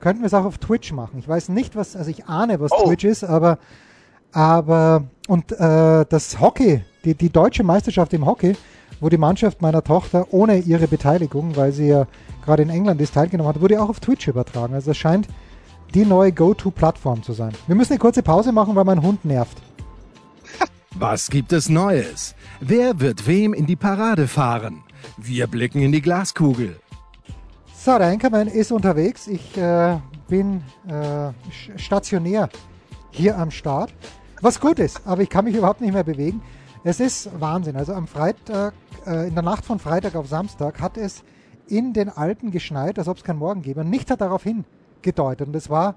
könnten 0.00 0.22
wir 0.22 0.26
es 0.26 0.34
auch 0.34 0.44
auf 0.44 0.58
Twitch 0.58 0.92
machen. 0.92 1.18
Ich 1.18 1.28
weiß 1.28 1.48
nicht, 1.48 1.76
was, 1.76 1.96
also 1.96 2.10
ich 2.10 2.26
ahne, 2.26 2.60
was 2.60 2.72
oh. 2.72 2.86
Twitch 2.86 3.04
ist, 3.04 3.24
aber, 3.24 3.58
aber, 4.32 5.04
und 5.28 5.52
äh, 5.52 6.04
das 6.06 6.40
Hockey, 6.40 6.84
die, 7.04 7.14
die 7.14 7.30
deutsche 7.30 7.62
Meisterschaft 7.62 8.12
im 8.12 8.26
Hockey, 8.26 8.54
wo 9.00 9.08
die 9.08 9.16
Mannschaft 9.16 9.62
meiner 9.62 9.82
Tochter 9.82 10.26
ohne 10.30 10.58
ihre 10.58 10.88
Beteiligung, 10.88 11.56
weil 11.56 11.72
sie 11.72 11.88
ja 11.88 12.06
gerade 12.44 12.62
in 12.64 12.70
England 12.70 13.00
ist, 13.00 13.14
teilgenommen 13.14 13.54
hat, 13.54 13.62
wurde 13.62 13.80
auch 13.80 13.88
auf 13.88 14.00
Twitch 14.00 14.28
übertragen. 14.28 14.74
Also 14.74 14.90
das 14.90 14.96
scheint 14.96 15.28
die 15.94 16.04
neue 16.04 16.32
Go-To-Plattform 16.32 17.22
zu 17.22 17.32
sein. 17.32 17.52
Wir 17.66 17.76
müssen 17.76 17.92
eine 17.92 18.00
kurze 18.00 18.22
Pause 18.22 18.52
machen, 18.52 18.74
weil 18.74 18.84
mein 18.84 19.00
Hund 19.00 19.24
nervt. 19.24 19.56
Was 20.96 21.28
gibt 21.28 21.52
es 21.52 21.68
Neues? 21.68 22.36
Wer 22.60 23.00
wird 23.00 23.26
wem 23.26 23.52
in 23.52 23.66
die 23.66 23.74
Parade 23.74 24.28
fahren? 24.28 24.84
Wir 25.16 25.48
blicken 25.48 25.82
in 25.82 25.90
die 25.90 26.00
Glaskugel. 26.00 26.76
So, 27.74 27.98
der 27.98 28.06
Anchorman 28.06 28.46
ist 28.46 28.70
unterwegs. 28.70 29.26
Ich 29.26 29.56
äh, 29.58 29.98
bin 30.28 30.62
äh, 30.86 31.32
stationär 31.76 32.48
hier 33.10 33.36
am 33.36 33.50
Start. 33.50 33.92
Was 34.40 34.60
gut 34.60 34.78
ist, 34.78 35.04
aber 35.04 35.22
ich 35.22 35.30
kann 35.30 35.46
mich 35.46 35.56
überhaupt 35.56 35.80
nicht 35.80 35.92
mehr 35.92 36.04
bewegen. 36.04 36.40
Es 36.84 37.00
ist 37.00 37.28
Wahnsinn. 37.40 37.74
Also 37.74 37.92
am 37.92 38.06
Freitag, 38.06 38.74
äh, 39.04 39.26
in 39.26 39.34
der 39.34 39.42
Nacht 39.42 39.64
von 39.64 39.80
Freitag 39.80 40.14
auf 40.14 40.28
Samstag 40.28 40.80
hat 40.80 40.96
es 40.96 41.24
in 41.66 41.92
den 41.92 42.08
Alpen 42.08 42.52
geschneit, 42.52 43.00
als 43.00 43.08
ob 43.08 43.16
es 43.16 43.24
keinen 43.24 43.40
Morgen 43.40 43.62
gäbe. 43.62 43.80
Und 43.80 43.90
nichts 43.90 44.12
hat 44.12 44.20
darauf 44.20 44.44
hingedeutet. 44.44 45.48
Und 45.48 45.56
es 45.56 45.68
war 45.68 45.96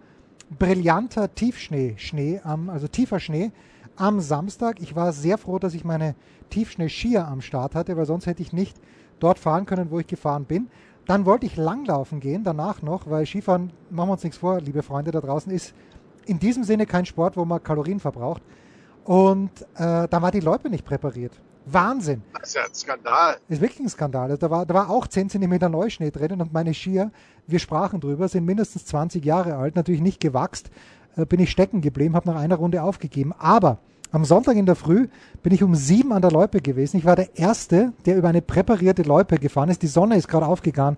brillanter 0.57 1.35
Tiefschnee, 1.35 1.93
Schnee, 1.97 2.41
am, 2.43 2.71
also 2.71 2.87
tiefer 2.87 3.19
Schnee 3.19 3.51
am 3.97 4.19
Samstag. 4.21 4.79
Ich 4.79 4.95
war 4.95 5.11
sehr 5.11 5.37
froh, 5.37 5.59
dass 5.59 5.73
ich 5.73 5.83
meine 5.83 6.15
Tiefschnee-Skier 6.49 7.27
am 7.27 7.41
Start 7.41 7.75
hatte, 7.75 7.97
weil 7.97 8.05
sonst 8.05 8.25
hätte 8.25 8.41
ich 8.41 8.53
nicht 8.53 8.77
dort 9.19 9.39
fahren 9.39 9.65
können, 9.65 9.91
wo 9.91 9.99
ich 9.99 10.07
gefahren 10.07 10.45
bin. 10.45 10.69
Dann 11.05 11.25
wollte 11.25 11.45
ich 11.45 11.55
langlaufen 11.55 12.19
gehen, 12.19 12.43
danach 12.43 12.81
noch, 12.81 13.09
weil 13.09 13.25
Skifahren, 13.25 13.71
machen 13.89 14.09
wir 14.09 14.13
uns 14.13 14.23
nichts 14.23 14.37
vor, 14.37 14.59
liebe 14.59 14.83
Freunde 14.83 15.11
da 15.11 15.21
draußen, 15.21 15.51
ist 15.51 15.73
in 16.25 16.39
diesem 16.39 16.63
Sinne 16.63 16.85
kein 16.85 17.05
Sport, 17.05 17.37
wo 17.37 17.45
man 17.45 17.63
Kalorien 17.63 17.99
verbraucht. 17.99 18.41
Und 19.05 19.61
äh, 19.75 20.07
da 20.07 20.21
war 20.21 20.31
die 20.31 20.41
Loipe 20.41 20.69
nicht 20.69 20.85
präpariert. 20.85 21.39
Wahnsinn. 21.73 22.21
Das 22.33 22.49
ist 22.49 22.55
ja 22.55 22.63
ein 22.63 22.73
Skandal. 22.73 23.37
Ist 23.49 23.61
wirklich 23.61 23.79
ein 23.79 23.89
Skandal. 23.89 24.31
Also 24.31 24.37
da, 24.37 24.49
war, 24.49 24.65
da 24.65 24.73
war 24.73 24.89
auch 24.89 25.07
10 25.07 25.29
cm 25.29 25.71
Neuschnee 25.71 26.11
drin 26.11 26.41
und 26.41 26.53
meine 26.53 26.73
Skier, 26.73 27.11
wir 27.47 27.59
sprachen 27.59 27.99
drüber, 27.99 28.27
sind 28.27 28.45
mindestens 28.45 28.85
20 28.85 29.23
Jahre 29.23 29.55
alt, 29.55 29.75
natürlich 29.75 30.01
nicht 30.01 30.19
gewachst. 30.19 30.69
Äh, 31.15 31.25
bin 31.25 31.39
ich 31.39 31.51
stecken 31.51 31.81
geblieben, 31.81 32.15
habe 32.15 32.29
nach 32.29 32.39
einer 32.39 32.55
Runde 32.55 32.83
aufgegeben. 32.83 33.33
Aber 33.37 33.79
am 34.11 34.23
Sonntag 34.23 34.55
in 34.55 34.65
der 34.65 34.75
Früh 34.75 35.07
bin 35.43 35.53
ich 35.53 35.63
um 35.63 35.75
sieben 35.75 36.13
an 36.13 36.21
der 36.21 36.31
Loipe 36.31 36.61
gewesen. 36.61 36.97
Ich 36.97 37.05
war 37.05 37.15
der 37.15 37.37
Erste, 37.37 37.93
der 38.05 38.17
über 38.17 38.29
eine 38.29 38.41
präparierte 38.41 39.03
Loipe 39.03 39.37
gefahren 39.37 39.69
ist. 39.69 39.81
Die 39.81 39.87
Sonne 39.87 40.15
ist 40.15 40.27
gerade 40.27 40.45
aufgegangen. 40.45 40.97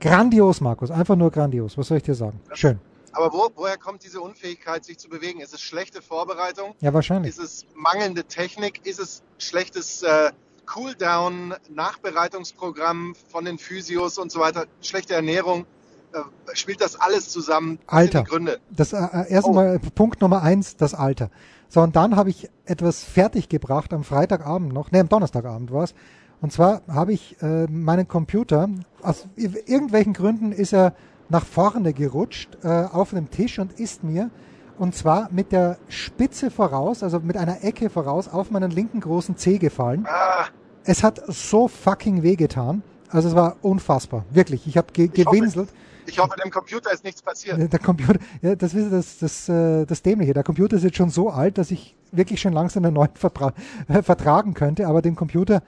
Grandios, 0.00 0.60
Markus. 0.60 0.90
Einfach 0.90 1.16
nur 1.16 1.30
grandios. 1.30 1.76
Was 1.78 1.88
soll 1.88 1.98
ich 1.98 2.02
dir 2.02 2.14
sagen? 2.14 2.40
Schön. 2.52 2.78
Aber 3.12 3.32
wo, 3.32 3.50
woher 3.56 3.76
kommt 3.76 4.04
diese 4.04 4.20
Unfähigkeit, 4.20 4.84
sich 4.84 4.98
zu 4.98 5.08
bewegen? 5.08 5.40
Ist 5.40 5.52
es 5.52 5.60
schlechte 5.60 6.02
Vorbereitung? 6.02 6.74
Ja, 6.80 6.94
wahrscheinlich. 6.94 7.30
Ist 7.30 7.40
es 7.40 7.66
mangelnde 7.74 8.24
Technik? 8.24 8.86
Ist 8.86 9.00
es 9.00 9.22
schlechtes 9.38 10.02
äh, 10.02 10.30
Cooldown, 10.66 11.54
Nachbereitungsprogramm 11.68 13.14
von 13.28 13.44
den 13.44 13.58
Physios 13.58 14.18
und 14.18 14.30
so 14.30 14.40
weiter? 14.40 14.66
Schlechte 14.80 15.14
Ernährung? 15.14 15.66
Äh, 16.12 16.20
spielt 16.54 16.80
das 16.80 16.96
alles 16.96 17.28
zusammen? 17.28 17.78
Was 17.86 17.94
Alter. 17.94 18.22
Gründe? 18.24 18.60
Das 18.70 18.92
äh, 18.92 18.96
äh 18.96 19.32
erstmal 19.32 19.80
oh. 19.84 19.90
Punkt 19.94 20.20
Nummer 20.20 20.42
eins, 20.42 20.76
das 20.76 20.94
Alter. 20.94 21.30
So, 21.68 21.80
und 21.82 21.94
dann 21.94 22.16
habe 22.16 22.30
ich 22.30 22.48
etwas 22.64 23.04
fertiggebracht 23.04 23.92
am 23.92 24.02
Freitagabend 24.02 24.72
noch, 24.72 24.90
ne, 24.90 25.00
am 25.00 25.08
Donnerstagabend 25.08 25.72
war 25.72 25.84
es. 25.84 25.94
Und 26.40 26.52
zwar 26.52 26.82
habe 26.88 27.12
ich 27.12 27.40
äh, 27.42 27.66
meinen 27.66 28.08
Computer, 28.08 28.68
aus 29.02 29.28
irgendwelchen 29.36 30.14
Gründen 30.14 30.52
ist 30.52 30.72
er 30.72 30.94
nach 31.30 31.46
vorne 31.46 31.92
gerutscht 31.92 32.58
äh, 32.62 32.68
auf 32.68 33.10
dem 33.10 33.30
Tisch 33.30 33.58
und 33.58 33.78
ist 33.78 34.04
mir, 34.04 34.30
und 34.78 34.94
zwar 34.94 35.28
mit 35.30 35.52
der 35.52 35.78
Spitze 35.88 36.50
voraus, 36.50 37.02
also 37.02 37.20
mit 37.20 37.36
einer 37.36 37.64
Ecke 37.64 37.90
voraus, 37.90 38.28
auf 38.28 38.50
meinen 38.50 38.70
linken 38.70 39.00
großen 39.00 39.36
Zeh 39.36 39.58
gefallen. 39.58 40.06
Ah. 40.08 40.46
Es 40.84 41.02
hat 41.02 41.22
so 41.28 41.68
fucking 41.68 42.22
wehgetan. 42.22 42.82
Also 43.10 43.28
es 43.28 43.34
war 43.34 43.56
unfassbar. 43.62 44.24
Wirklich. 44.30 44.66
Ich 44.66 44.76
habe 44.76 44.92
ge 44.92 45.08
gewinselt. 45.08 45.68
Hoffe, 45.68 45.78
ich 46.06 46.18
hoffe, 46.18 46.36
dem 46.42 46.50
Computer 46.50 46.92
ist 46.92 47.04
nichts 47.04 47.22
passiert. 47.22 47.72
Der 47.72 47.78
Computer, 47.78 48.18
ja, 48.40 48.54
das 48.54 48.74
ist 48.74 48.92
das, 48.92 49.18
das, 49.18 49.46
das, 49.46 49.86
das 49.86 50.02
Dämliche. 50.02 50.32
Der 50.32 50.44
Computer 50.44 50.76
ist 50.76 50.84
jetzt 50.84 50.96
schon 50.96 51.10
so 51.10 51.30
alt, 51.30 51.58
dass 51.58 51.70
ich 51.70 51.96
wirklich 52.12 52.40
schon 52.40 52.52
langsam 52.52 52.84
einen 52.84 52.94
neuen 52.94 53.14
Vertra 53.14 53.52
äh, 53.88 54.02
vertragen 54.02 54.54
könnte, 54.54 54.86
aber 54.86 55.02
dem 55.02 55.16
Computer, 55.16 55.62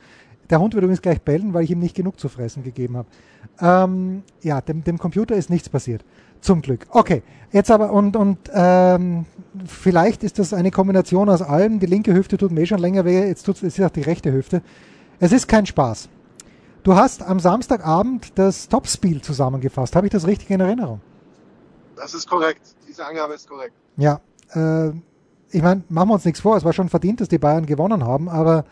der 0.50 0.61
Hund 0.61 0.75
wird 0.75 0.83
übrigens 0.83 1.02
gleich 1.02 1.21
bellen, 1.21 1.52
weil 1.54 1.64
ich 1.64 1.71
ihm 1.71 1.78
nicht 1.78 1.95
genug 1.95 2.19
zu 2.19 2.28
fressen 2.28 2.62
gegeben 2.62 2.97
habe. 2.97 3.09
Ähm, 3.61 4.23
ja, 4.42 4.61
dem, 4.61 4.85
dem 4.85 4.99
Computer 4.99 5.35
ist 5.35 5.50
nichts 5.50 5.69
passiert. 5.69 6.04
Zum 6.41 6.60
Glück. 6.60 6.86
Okay, 6.91 7.23
jetzt 7.52 7.71
aber 7.71 7.93
und 7.93 8.17
und 8.17 8.38
ähm, 8.52 9.26
vielleicht 9.65 10.25
ist 10.25 10.38
das 10.38 10.52
eine 10.52 10.71
Kombination 10.71 11.28
aus 11.28 11.41
allem. 11.41 11.78
Die 11.78 11.86
linke 11.86 12.12
Hüfte 12.15 12.36
tut 12.36 12.50
mir 12.50 12.62
eh 12.62 12.67
schon 12.67 12.80
länger 12.80 13.04
weh, 13.04 13.26
jetzt 13.26 13.45
tut 13.45 13.62
es 13.62 13.80
auch 13.80 13.91
die 13.91 14.02
rechte 14.02 14.32
Hüfte. 14.32 14.62
Es 15.21 15.30
ist 15.30 15.47
kein 15.47 15.67
Spaß. 15.67 16.08
Du 16.82 16.97
hast 16.97 17.23
am 17.23 17.38
Samstagabend 17.38 18.36
das 18.36 18.69
Topspiel 18.69 19.23
zusammengefasst. 19.23 19.95
Habe 19.95 20.08
ich 20.08 20.12
das 20.12 20.26
richtig 20.26 20.50
in 20.50 20.60
Erinnerung? 20.60 21.00
Das 21.95 22.12
ist 22.12 22.28
korrekt. 22.28 22.75
Diese 22.88 23.06
Angabe 23.06 23.34
ist 23.34 23.49
korrekt. 23.49 23.75
Ja. 23.97 24.21
Äh, 24.52 24.91
ich 25.52 25.62
meine, 25.62 25.84
machen 25.88 26.08
wir 26.08 26.15
uns 26.15 26.25
nichts 26.25 26.41
vor. 26.41 26.56
Es 26.56 26.65
war 26.65 26.73
schon 26.73 26.88
verdient, 26.88 27.21
dass 27.21 27.28
die 27.28 27.38
Bayern 27.38 27.67
gewonnen 27.67 28.04
haben. 28.04 28.28
Aber 28.28 28.65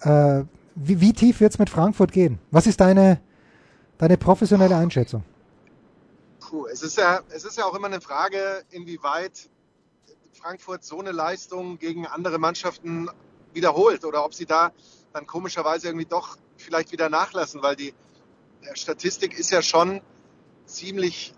äh, 0.00 0.42
wie, 0.74 1.00
wie, 1.00 1.12
tief 1.12 1.40
wird 1.40 1.52
es 1.52 1.58
mit 1.58 1.70
Frankfurt 1.70 2.10
gehen? 2.10 2.38
Was 2.50 2.66
ist 2.66 2.80
deine, 2.80 3.20
deine 4.00 4.16
professionelle 4.16 4.76
Einschätzung? 4.76 5.22
Puh, 6.40 6.66
es 6.66 6.82
ist 6.82 6.96
ja, 6.96 7.20
es 7.28 7.44
ist 7.44 7.58
ja 7.58 7.64
auch 7.66 7.74
immer 7.74 7.86
eine 7.86 8.00
Frage, 8.00 8.64
inwieweit 8.70 9.50
Frankfurt 10.32 10.84
so 10.84 10.98
eine 10.98 11.12
Leistung 11.12 11.78
gegen 11.78 12.06
andere 12.06 12.38
Mannschaften 12.38 13.08
wiederholt 13.52 14.04
oder 14.04 14.24
ob 14.24 14.32
sie 14.32 14.46
da 14.46 14.72
dann 15.12 15.26
komischerweise 15.26 15.88
irgendwie 15.88 16.06
doch 16.06 16.38
vielleicht 16.56 16.92
wieder 16.92 17.10
nachlassen, 17.10 17.62
weil 17.62 17.76
die 17.76 17.92
Statistik 18.74 19.38
ist 19.38 19.50
ja 19.50 19.60
schon 19.60 20.00
ziemlich 20.64 21.34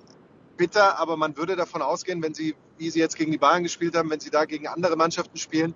bitter, 0.56 0.98
aber 0.98 1.16
man 1.16 1.36
würde 1.36 1.56
davon 1.56 1.82
ausgehen, 1.82 2.22
wenn 2.22 2.34
sie, 2.34 2.54
wie 2.78 2.90
sie 2.90 3.00
jetzt 3.00 3.16
gegen 3.16 3.32
die 3.32 3.38
Bayern 3.38 3.64
gespielt 3.64 3.96
haben, 3.96 4.10
wenn 4.10 4.20
sie 4.20 4.30
da 4.30 4.44
gegen 4.44 4.68
andere 4.68 4.96
Mannschaften 4.96 5.36
spielen, 5.36 5.74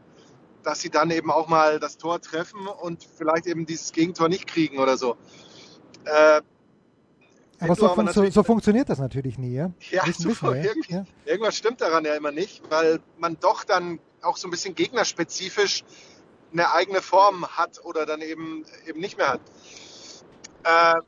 dass 0.63 0.81
sie 0.81 0.91
dann 0.91 1.11
eben 1.11 1.31
auch 1.31 1.49
mal 1.49 1.81
das 1.81 1.97
Tor 1.97 2.21
treffen 2.21 2.69
und 2.69 3.09
vielleicht 3.17 3.47
eben 3.47 3.67
dieses 3.67 3.93
Gegentor 3.93 4.29
nicht 4.29 4.47
kriegen 4.47 4.79
oder 4.79 4.97
so. 4.97 5.17
Äh, 6.05 6.43
aber, 7.59 7.75
so, 7.75 7.91
aber 7.91 8.13
so, 8.13 8.29
so, 8.31 8.43
funktioniert 8.43 8.89
das 8.89 8.99
natürlich 8.99 9.39
nie, 9.39 9.55
ja? 9.55 9.71
Ja, 9.91 10.05
so, 10.13 10.29
irgendwie, 10.53 10.93
ja? 10.93 11.05
irgendwas 11.25 11.57
stimmt 11.57 11.81
daran 11.81 12.05
ja 12.05 12.15
immer 12.15 12.33
nicht, 12.33 12.63
weil 12.71 13.01
man 13.19 13.39
doch 13.41 13.65
dann 13.65 13.99
auch 14.23 14.37
so 14.37 14.49
ein 14.49 14.51
bisschen 14.51 14.75
gegnerspezifisch 14.75 15.85
eine 16.53 16.73
eigene 16.73 17.03
Form 17.03 17.47
hat 17.47 17.85
oder 17.85 18.07
dann 18.07 18.21
eben, 18.21 18.65
eben 18.87 19.01
nicht 19.01 19.19
mehr 19.19 19.29
hat. 19.29 19.41
Äh, 20.65 21.01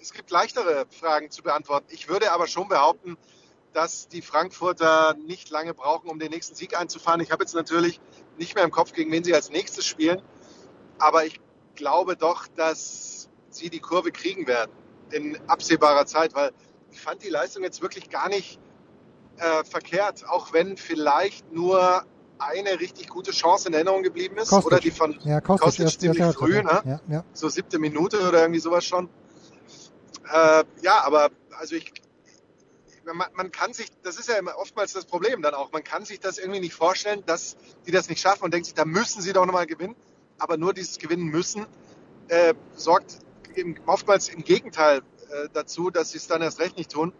es 0.00 0.12
gibt 0.12 0.30
leichtere 0.30 0.86
Fragen 0.90 1.30
zu 1.30 1.42
beantworten. 1.42 1.86
Ich 1.90 2.08
würde 2.08 2.32
aber 2.32 2.46
schon 2.46 2.68
behaupten, 2.68 3.16
dass 3.72 4.08
die 4.08 4.22
Frankfurter 4.22 5.14
nicht 5.26 5.50
lange 5.50 5.74
brauchen, 5.74 6.08
um 6.08 6.18
den 6.18 6.30
nächsten 6.30 6.54
Sieg 6.54 6.78
einzufahren. 6.78 7.20
Ich 7.20 7.30
habe 7.32 7.42
jetzt 7.42 7.54
natürlich 7.54 8.00
nicht 8.38 8.54
mehr 8.54 8.64
im 8.64 8.70
Kopf, 8.70 8.92
gegen 8.92 9.10
wen 9.12 9.24
sie 9.24 9.34
als 9.34 9.50
nächstes 9.50 9.84
spielen, 9.84 10.22
aber 10.98 11.26
ich 11.26 11.40
glaube 11.74 12.16
doch, 12.16 12.46
dass 12.46 13.15
sie 13.56 13.70
die 13.70 13.80
Kurve 13.80 14.12
kriegen 14.12 14.46
werden 14.46 14.70
in 15.10 15.38
absehbarer 15.46 16.06
Zeit, 16.06 16.34
weil 16.34 16.52
ich 16.90 17.00
fand 17.00 17.22
die 17.22 17.28
Leistung 17.28 17.62
jetzt 17.62 17.82
wirklich 17.82 18.10
gar 18.10 18.28
nicht 18.28 18.58
äh, 19.38 19.64
verkehrt, 19.64 20.28
auch 20.28 20.52
wenn 20.52 20.76
vielleicht 20.76 21.52
nur 21.52 22.04
eine 22.38 22.80
richtig 22.80 23.08
gute 23.08 23.30
Chance 23.30 23.68
in 23.68 23.74
Erinnerung 23.74 24.02
geblieben 24.02 24.36
ist. 24.36 24.50
Kostic. 24.50 24.66
Oder 24.66 24.80
die 24.80 24.90
von 24.90 25.18
ja, 25.24 25.40
Kostic, 25.40 25.84
Kostic 25.84 26.00
ziemlich 26.00 26.18
ja, 26.18 26.32
früh, 26.32 26.62
ne? 26.62 26.82
Ja, 26.84 27.00
ja. 27.08 27.24
so 27.32 27.48
siebte 27.48 27.78
Minute 27.78 28.28
oder 28.28 28.42
irgendwie 28.42 28.60
sowas 28.60 28.84
schon. 28.84 29.08
Äh, 30.32 30.64
ja, 30.82 31.04
aber 31.04 31.30
also 31.58 31.76
ich, 31.76 31.92
man, 33.04 33.28
man, 33.34 33.52
kann 33.52 33.72
sich, 33.72 33.88
das 34.02 34.18
ist 34.18 34.28
ja 34.28 34.36
immer 34.36 34.56
oftmals 34.58 34.92
das 34.92 35.04
Problem 35.04 35.40
dann 35.40 35.54
auch, 35.54 35.72
man 35.72 35.84
kann 35.84 36.04
sich 36.04 36.20
das 36.20 36.38
irgendwie 36.38 36.60
nicht 36.60 36.74
vorstellen, 36.74 37.22
dass 37.26 37.56
die 37.86 37.92
das 37.92 38.08
nicht 38.08 38.20
schaffen 38.20 38.44
und 38.44 38.52
denkt 38.52 38.66
sich, 38.66 38.74
da 38.74 38.84
müssen 38.84 39.22
sie 39.22 39.32
doch 39.32 39.46
nochmal 39.46 39.66
gewinnen. 39.66 39.96
Aber 40.38 40.58
nur 40.58 40.74
dieses 40.74 40.98
Gewinnen 40.98 41.24
müssen 41.24 41.66
äh, 42.28 42.54
sorgt 42.74 43.18
eben 43.56 43.76
oftmals 43.86 44.28
im 44.28 44.44
Gegenteil 44.44 44.98
äh, 44.98 45.48
dazu, 45.52 45.90
dass 45.90 46.12
sie 46.12 46.18
es 46.18 46.26
dann 46.26 46.42
erst 46.42 46.60
recht 46.60 46.76
nicht 46.76 46.90
tun 46.90 47.12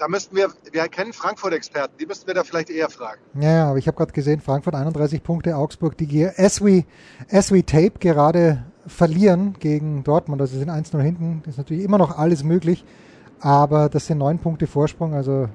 da 0.00 0.08
müssten 0.08 0.34
wir, 0.34 0.48
wir 0.72 0.88
kennen 0.88 1.12
Frankfurt-Experten, 1.12 1.94
die 2.00 2.06
müssten 2.06 2.26
wir 2.26 2.34
da 2.34 2.42
vielleicht 2.42 2.70
eher 2.70 2.88
fragen. 2.88 3.20
Ja, 3.38 3.68
aber 3.68 3.78
ich 3.78 3.86
habe 3.86 3.98
gerade 3.98 4.12
gesehen, 4.12 4.40
Frankfurt 4.40 4.74
31 4.74 5.22
Punkte, 5.22 5.56
Augsburg, 5.56 5.96
die 5.98 6.26
as 6.26 6.64
we, 6.64 6.84
as 7.30 7.52
we 7.52 7.64
tape 7.64 7.98
gerade 8.00 8.64
verlieren 8.86 9.54
gegen 9.60 10.02
Dortmund. 10.02 10.40
Also 10.40 10.58
sind 10.58 10.70
1-0 10.70 10.98
hinten, 11.00 11.42
ist 11.46 11.58
natürlich 11.58 11.84
immer 11.84 11.98
noch 11.98 12.16
alles 12.16 12.42
möglich, 12.44 12.84
aber 13.40 13.90
das 13.90 14.06
sind 14.06 14.18
neun 14.18 14.38
Punkte 14.38 14.66
Vorsprung. 14.66 15.12
Also 15.12 15.48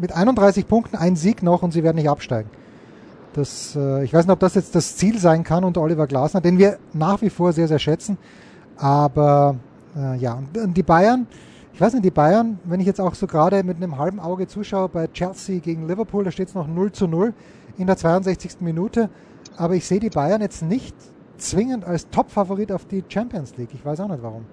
mit 0.00 0.12
31 0.12 0.68
Punkten 0.68 0.96
ein 0.96 1.16
Sieg 1.16 1.42
noch 1.42 1.62
und 1.62 1.72
sie 1.72 1.82
werden 1.82 1.96
nicht 1.96 2.08
absteigen. 2.08 2.50
Das, 3.32 3.74
äh, 3.74 4.04
ich 4.04 4.12
weiß 4.12 4.26
nicht, 4.26 4.32
ob 4.32 4.40
das 4.40 4.54
jetzt 4.54 4.76
das 4.76 4.96
Ziel 4.96 5.18
sein 5.18 5.42
kann 5.42 5.64
unter 5.64 5.80
Oliver 5.80 6.06
Glasner, 6.06 6.40
den 6.40 6.58
wir 6.58 6.78
nach 6.92 7.20
wie 7.20 7.30
vor 7.30 7.52
sehr, 7.52 7.66
sehr 7.66 7.80
schätzen. 7.80 8.16
Aber 8.82 9.54
äh, 9.96 10.16
ja, 10.16 10.42
und 10.54 10.74
die 10.74 10.82
Bayern, 10.82 11.28
ich 11.72 11.80
weiß 11.80 11.92
nicht, 11.92 12.04
die 12.04 12.10
Bayern, 12.10 12.58
wenn 12.64 12.80
ich 12.80 12.86
jetzt 12.86 13.00
auch 13.00 13.14
so 13.14 13.28
gerade 13.28 13.62
mit 13.62 13.76
einem 13.76 13.96
halben 13.96 14.18
Auge 14.18 14.48
zuschaue 14.48 14.88
bei 14.88 15.06
Chelsea 15.06 15.60
gegen 15.60 15.86
Liverpool, 15.86 16.24
da 16.24 16.32
steht 16.32 16.48
es 16.48 16.54
noch 16.54 16.66
0 16.66 16.90
zu 16.90 17.06
0 17.06 17.32
in 17.78 17.86
der 17.86 17.96
62. 17.96 18.60
Minute. 18.60 19.08
Aber 19.56 19.74
ich 19.74 19.86
sehe 19.86 20.00
die 20.00 20.10
Bayern 20.10 20.40
jetzt 20.40 20.62
nicht 20.62 20.96
zwingend 21.38 21.84
als 21.84 22.08
Top-Favorit 22.10 22.72
auf 22.72 22.84
die 22.86 23.04
Champions 23.08 23.56
League. 23.56 23.70
Ich 23.72 23.84
weiß 23.84 24.00
auch 24.00 24.08
nicht 24.08 24.22
warum. 24.22 24.46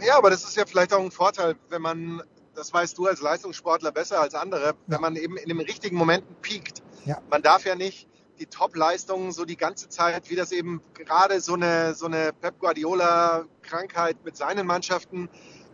Ja, 0.00 0.18
aber 0.18 0.30
das 0.30 0.42
ist 0.42 0.56
ja 0.56 0.64
vielleicht 0.66 0.92
auch 0.92 1.00
ein 1.00 1.12
Vorteil, 1.12 1.54
wenn 1.68 1.82
man, 1.82 2.22
das 2.56 2.74
weißt 2.74 2.98
du 2.98 3.06
als 3.06 3.20
Leistungssportler 3.20 3.92
besser 3.92 4.20
als 4.20 4.34
andere, 4.34 4.74
wenn 4.88 5.00
man 5.00 5.14
eben 5.14 5.36
in 5.36 5.50
den 5.50 5.60
richtigen 5.60 5.96
Momenten 5.96 6.34
piekt. 6.42 6.82
Ja. 7.04 7.18
Man 7.30 7.42
darf 7.42 7.64
ja 7.64 7.76
nicht 7.76 8.08
die 8.40 8.46
Top-Leistungen 8.46 9.32
so 9.32 9.44
die 9.44 9.56
ganze 9.56 9.88
Zeit, 9.88 10.30
wie 10.30 10.34
das 10.34 10.50
eben 10.50 10.82
gerade 10.94 11.40
so 11.40 11.54
eine, 11.54 11.94
so 11.94 12.06
eine 12.06 12.32
Pep 12.32 12.58
Guardiola-Krankheit 12.58 14.24
mit 14.24 14.36
seinen 14.36 14.66
Mannschaften 14.66 15.28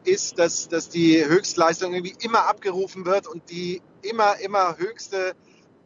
ist, 0.05 0.38
dass, 0.38 0.68
dass 0.68 0.88
die 0.88 1.24
Höchstleistung 1.24 1.94
irgendwie 1.94 2.16
immer 2.20 2.46
abgerufen 2.46 3.07
wird 3.07 3.26
und 3.29 3.50
die 3.50 3.83
immer, 4.02 4.38
immer 4.40 4.76
höchste 4.79 5.35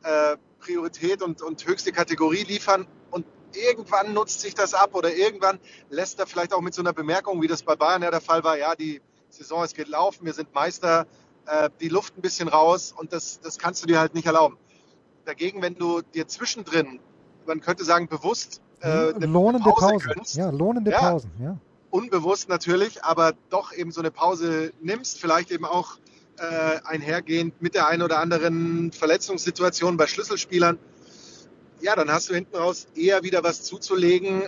äh, 0.02 0.36
Priorität 0.58 1.22
und, 1.22 1.42
und 1.42 1.66
höchste 1.66 1.92
Kategorie 1.92 2.44
liefern. 2.44 2.86
Und 3.10 3.26
irgendwann 3.54 4.14
nutzt 4.14 4.40
sich 4.40 4.54
das 4.54 4.74
ab 4.74 4.94
oder 4.94 5.14
irgendwann 5.14 5.60
lässt 5.90 6.18
er 6.18 6.26
vielleicht 6.26 6.54
auch 6.54 6.60
mit 6.62 6.74
so 6.74 6.82
einer 6.82 6.92
Bemerkung, 6.94 7.42
wie 7.42 7.46
das 7.46 7.62
bei 7.62 7.76
Bayern 7.76 8.02
ja 8.02 8.10
der 8.10 8.20
Fall 8.20 8.42
war, 8.42 8.56
ja, 8.56 8.74
die 8.74 9.02
Saison 9.28 9.62
ist 9.64 9.76
gelaufen, 9.76 10.24
wir 10.24 10.32
sind 10.32 10.52
Meister, 10.54 11.06
äh, 11.46 11.70
die 11.80 11.88
Luft 11.88 12.16
ein 12.16 12.22
bisschen 12.22 12.48
raus 12.48 12.92
und 12.96 13.12
das, 13.12 13.40
das 13.40 13.58
kannst 13.58 13.82
du 13.82 13.86
dir 13.86 14.00
halt 14.00 14.14
nicht 14.14 14.26
erlauben. 14.26 14.58
Dagegen, 15.30 15.62
wenn 15.62 15.76
du 15.76 16.00
dir 16.02 16.26
zwischendrin, 16.26 16.98
man 17.46 17.60
könnte 17.60 17.84
sagen, 17.84 18.08
bewusst 18.08 18.60
äh, 18.80 19.14
eine 19.14 19.26
lohnende 19.26 19.70
Pause, 19.70 19.86
Pause. 19.86 20.08
Gönnst, 20.08 20.34
ja, 20.34 20.50
lohnende 20.50 20.90
ja, 20.90 20.98
Pausen, 20.98 21.30
ja. 21.40 21.56
Unbewusst 21.90 22.48
natürlich, 22.48 23.04
aber 23.04 23.34
doch 23.48 23.72
eben 23.72 23.92
so 23.92 24.00
eine 24.00 24.10
Pause 24.10 24.72
nimmst, 24.82 25.20
vielleicht 25.20 25.52
eben 25.52 25.64
auch 25.64 25.98
äh, 26.36 26.80
einhergehend 26.84 27.62
mit 27.62 27.76
der 27.76 27.86
einen 27.86 28.02
oder 28.02 28.18
anderen 28.18 28.90
Verletzungssituation 28.90 29.96
bei 29.96 30.08
Schlüsselspielern, 30.08 30.80
ja, 31.80 31.94
dann 31.94 32.10
hast 32.10 32.28
du 32.28 32.34
hinten 32.34 32.56
raus 32.56 32.88
eher 32.96 33.22
wieder 33.22 33.44
was 33.44 33.62
zuzulegen 33.62 34.42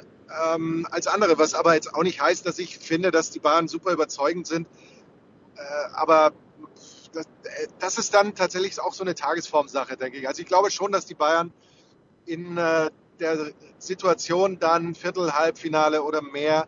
ähm, 0.53 0.85
als 0.91 1.07
andere, 1.07 1.39
was 1.39 1.55
aber 1.55 1.75
jetzt 1.75 1.95
auch 1.95 2.03
nicht 2.03 2.21
heißt, 2.21 2.45
dass 2.45 2.59
ich 2.59 2.77
finde, 2.77 3.13
dass 3.13 3.31
die 3.31 3.39
Bayern 3.39 3.69
super 3.69 3.93
überzeugend 3.93 4.49
sind. 4.49 4.67
Äh, 5.55 5.61
aber 5.93 6.33
das, 7.13 7.27
äh, 7.27 7.67
das, 7.79 7.99
ist 7.99 8.15
dann 8.15 8.35
tatsächlich 8.35 8.81
auch 8.81 8.95
so 8.95 9.05
eine 9.05 9.15
Tagesformsache, 9.15 9.97
denke 9.97 10.19
ich. 10.19 10.29
Also 10.29 10.43
ich 10.43 10.49
glaube 10.49 10.71
schon, 10.71 10.93
dass 10.93 11.07
die 11.07 11.15
Bayern 11.15 11.53
in 12.27 12.57
äh, 12.57 12.91
der 13.21 13.53
Situation 13.79 14.59
dann 14.59 14.95
Viertel, 14.95 15.33
Halbfinale 15.33 16.03
oder 16.03 16.23
mehr 16.23 16.67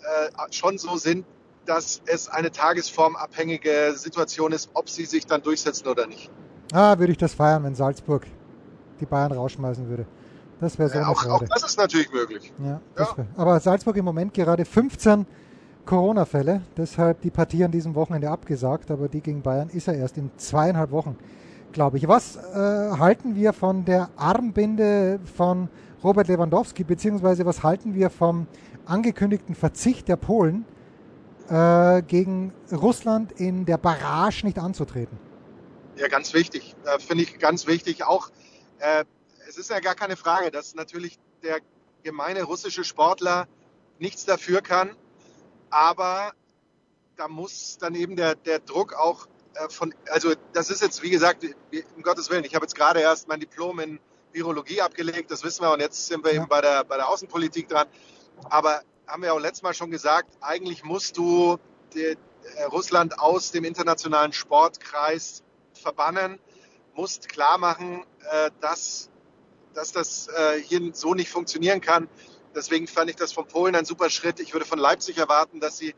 äh, 0.00 0.52
schon 0.52 0.78
so 0.78 0.96
sind, 0.96 1.26
dass 1.66 2.00
es 2.06 2.28
eine 2.28 2.50
tagesformabhängige 2.50 3.92
Situation 3.94 4.52
ist, 4.52 4.70
ob 4.74 4.88
sie 4.88 5.04
sich 5.04 5.26
dann 5.26 5.42
durchsetzen 5.42 5.86
oder 5.88 6.06
nicht. 6.06 6.30
Ah, 6.72 6.98
würde 6.98 7.12
ich 7.12 7.18
das 7.18 7.34
feiern, 7.34 7.64
wenn 7.64 7.74
Salzburg 7.74 8.26
die 9.00 9.06
Bayern 9.06 9.32
rausschmeißen 9.32 9.88
würde. 9.88 10.06
Das 10.60 10.78
wäre 10.78 10.88
so 10.88 10.96
ja, 10.96 11.02
eine 11.02 11.10
auch, 11.10 11.20
Freude. 11.20 11.44
Auch 11.44 11.48
das 11.48 11.62
ist 11.62 11.78
natürlich 11.78 12.10
möglich. 12.12 12.52
Ja, 12.58 12.80
ja. 12.98 13.26
aber 13.36 13.60
Salzburg 13.60 13.96
im 13.96 14.04
Moment 14.04 14.34
gerade 14.34 14.64
15 14.64 15.26
Corona-Fälle, 15.88 16.60
deshalb 16.76 17.22
die 17.22 17.30
Partie 17.30 17.64
an 17.64 17.70
diesem 17.70 17.94
Wochenende 17.94 18.28
abgesagt, 18.28 18.90
aber 18.90 19.08
die 19.08 19.22
gegen 19.22 19.40
Bayern 19.40 19.70
ist 19.70 19.86
ja 19.86 19.94
erst 19.94 20.18
in 20.18 20.30
zweieinhalb 20.36 20.90
Wochen, 20.90 21.16
glaube 21.72 21.96
ich. 21.96 22.06
Was 22.06 22.36
äh, 22.36 22.40
halten 22.98 23.34
wir 23.34 23.54
von 23.54 23.86
der 23.86 24.10
Armbinde 24.16 25.18
von 25.34 25.70
Robert 26.04 26.28
Lewandowski, 26.28 26.84
beziehungsweise 26.84 27.46
was 27.46 27.62
halten 27.62 27.94
wir 27.94 28.10
vom 28.10 28.46
angekündigten 28.84 29.54
Verzicht 29.54 30.08
der 30.08 30.16
Polen 30.16 30.66
äh, 31.48 32.02
gegen 32.02 32.52
Russland 32.70 33.32
in 33.32 33.64
der 33.64 33.78
Barrage 33.78 34.44
nicht 34.44 34.58
anzutreten? 34.58 35.18
Ja, 35.96 36.08
ganz 36.08 36.34
wichtig. 36.34 36.76
Äh, 36.84 36.98
Finde 36.98 37.24
ich 37.24 37.38
ganz 37.38 37.66
wichtig. 37.66 38.04
Auch 38.04 38.28
äh, 38.80 39.04
es 39.48 39.56
ist 39.56 39.70
ja 39.70 39.80
gar 39.80 39.94
keine 39.94 40.16
Frage, 40.16 40.50
dass 40.50 40.74
natürlich 40.74 41.18
der 41.42 41.60
gemeine 42.02 42.42
russische 42.42 42.84
Sportler 42.84 43.48
nichts 43.98 44.26
dafür 44.26 44.60
kann, 44.60 44.90
aber 45.70 46.32
da 47.16 47.28
muss 47.28 47.78
dann 47.78 47.94
eben 47.94 48.16
der, 48.16 48.34
der 48.34 48.60
Druck 48.60 48.94
auch 48.94 49.26
äh, 49.54 49.68
von, 49.68 49.94
also 50.10 50.32
das 50.52 50.70
ist 50.70 50.82
jetzt, 50.82 51.02
wie 51.02 51.10
gesagt, 51.10 51.44
um 51.96 52.02
Gottes 52.02 52.30
Willen, 52.30 52.44
ich 52.44 52.54
habe 52.54 52.64
jetzt 52.64 52.74
gerade 52.74 53.00
erst 53.00 53.28
mein 53.28 53.40
Diplom 53.40 53.80
in 53.80 54.00
Virologie 54.32 54.80
abgelegt, 54.80 55.30
das 55.30 55.42
wissen 55.42 55.62
wir, 55.62 55.72
und 55.72 55.80
jetzt 55.80 56.06
sind 56.06 56.24
wir 56.24 56.32
eben 56.32 56.48
bei 56.48 56.60
der, 56.60 56.84
bei 56.84 56.96
der 56.96 57.08
Außenpolitik 57.08 57.68
dran. 57.68 57.88
Aber 58.44 58.82
haben 59.06 59.22
wir 59.22 59.34
auch 59.34 59.40
letztes 59.40 59.62
Mal 59.62 59.74
schon 59.74 59.90
gesagt, 59.90 60.30
eigentlich 60.40 60.84
musst 60.84 61.16
du 61.16 61.58
die, 61.94 62.16
äh, 62.56 62.64
Russland 62.64 63.18
aus 63.18 63.50
dem 63.50 63.64
internationalen 63.64 64.32
Sportkreis 64.32 65.42
verbannen, 65.74 66.38
musst 66.94 67.28
klar 67.28 67.58
machen, 67.58 68.04
äh, 68.30 68.50
dass, 68.60 69.10
dass 69.74 69.92
das 69.92 70.28
äh, 70.28 70.60
hier 70.60 70.90
so 70.92 71.14
nicht 71.14 71.30
funktionieren 71.30 71.80
kann. 71.80 72.08
Deswegen 72.54 72.86
fand 72.86 73.10
ich 73.10 73.16
das 73.16 73.32
von 73.32 73.46
Polen 73.46 73.74
ein 73.74 73.84
super 73.84 74.10
Schritt. 74.10 74.40
Ich 74.40 74.52
würde 74.52 74.66
von 74.66 74.78
Leipzig 74.78 75.18
erwarten, 75.18 75.60
dass 75.60 75.78
sie 75.78 75.94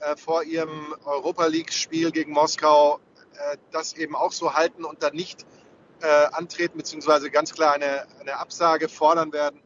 äh, 0.00 0.16
vor 0.16 0.42
ihrem 0.42 0.94
Europa 1.04 1.46
League-Spiel 1.46 2.10
gegen 2.10 2.32
Moskau 2.32 3.00
äh, 3.34 3.56
das 3.70 3.94
eben 3.94 4.14
auch 4.14 4.32
so 4.32 4.54
halten 4.54 4.84
und 4.84 5.02
dann 5.02 5.14
nicht 5.14 5.44
äh, 6.02 6.06
antreten, 6.32 6.76
beziehungsweise 6.76 7.30
ganz 7.30 7.52
klar 7.52 7.74
eine, 7.74 8.06
eine 8.20 8.36
Absage 8.36 8.88
fordern 8.88 9.32
werden. 9.32 9.60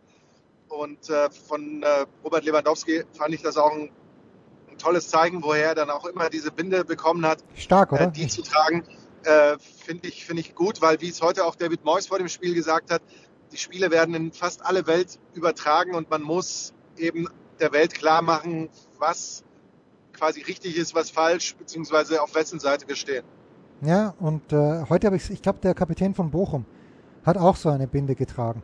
Und 0.68 1.08
äh, 1.10 1.30
von 1.30 1.82
äh, 1.82 2.06
Robert 2.22 2.44
Lewandowski 2.44 3.04
fand 3.12 3.34
ich 3.34 3.42
das 3.42 3.56
auch 3.56 3.72
ein, 3.72 3.90
ein, 4.70 4.78
tolles 4.78 5.08
Zeichen, 5.08 5.42
woher 5.42 5.68
er 5.68 5.74
dann 5.74 5.90
auch 5.90 6.04
immer 6.04 6.28
diese 6.28 6.50
Binde 6.50 6.84
bekommen 6.84 7.26
hat, 7.26 7.42
Stark, 7.54 7.92
oder? 7.92 8.02
Äh, 8.02 8.12
die 8.12 8.28
zu 8.28 8.42
tragen. 8.42 8.84
Äh, 9.24 9.58
finde 9.58 10.08
ich, 10.08 10.24
finde 10.24 10.42
ich 10.42 10.54
gut, 10.54 10.80
weil 10.80 11.00
wie 11.00 11.08
es 11.08 11.20
heute 11.20 11.44
auch 11.44 11.56
David 11.56 11.84
Moyes 11.84 12.06
vor 12.06 12.18
dem 12.18 12.28
Spiel 12.28 12.54
gesagt 12.54 12.92
hat, 12.92 13.02
die 13.52 13.56
Spiele 13.56 13.90
werden 13.90 14.14
in 14.14 14.32
fast 14.32 14.64
alle 14.64 14.86
Welt 14.86 15.18
übertragen 15.34 15.94
und 15.94 16.10
man 16.10 16.22
muss 16.22 16.72
eben 16.96 17.28
der 17.60 17.72
Welt 17.72 17.94
klar 17.94 18.22
machen, 18.22 18.68
was 18.98 19.44
quasi 20.12 20.42
richtig 20.42 20.76
ist, 20.76 20.94
was 20.94 21.10
falsch, 21.10 21.54
beziehungsweise 21.56 22.22
auf 22.22 22.34
wessen 22.34 22.58
Seite 22.58 22.88
wir 22.88 22.96
stehen. 22.96 23.24
Ja, 23.80 24.14
und 24.18 24.52
äh, 24.52 24.84
heute 24.88 25.06
habe 25.06 25.16
ich, 25.16 25.30
ich 25.30 25.40
glaube, 25.40 25.60
der 25.60 25.74
Kapitän 25.74 26.14
von 26.14 26.30
Bochum 26.30 26.64
hat 27.24 27.36
auch 27.36 27.56
so 27.56 27.68
eine 27.68 27.86
Binde 27.86 28.14
getragen. 28.14 28.62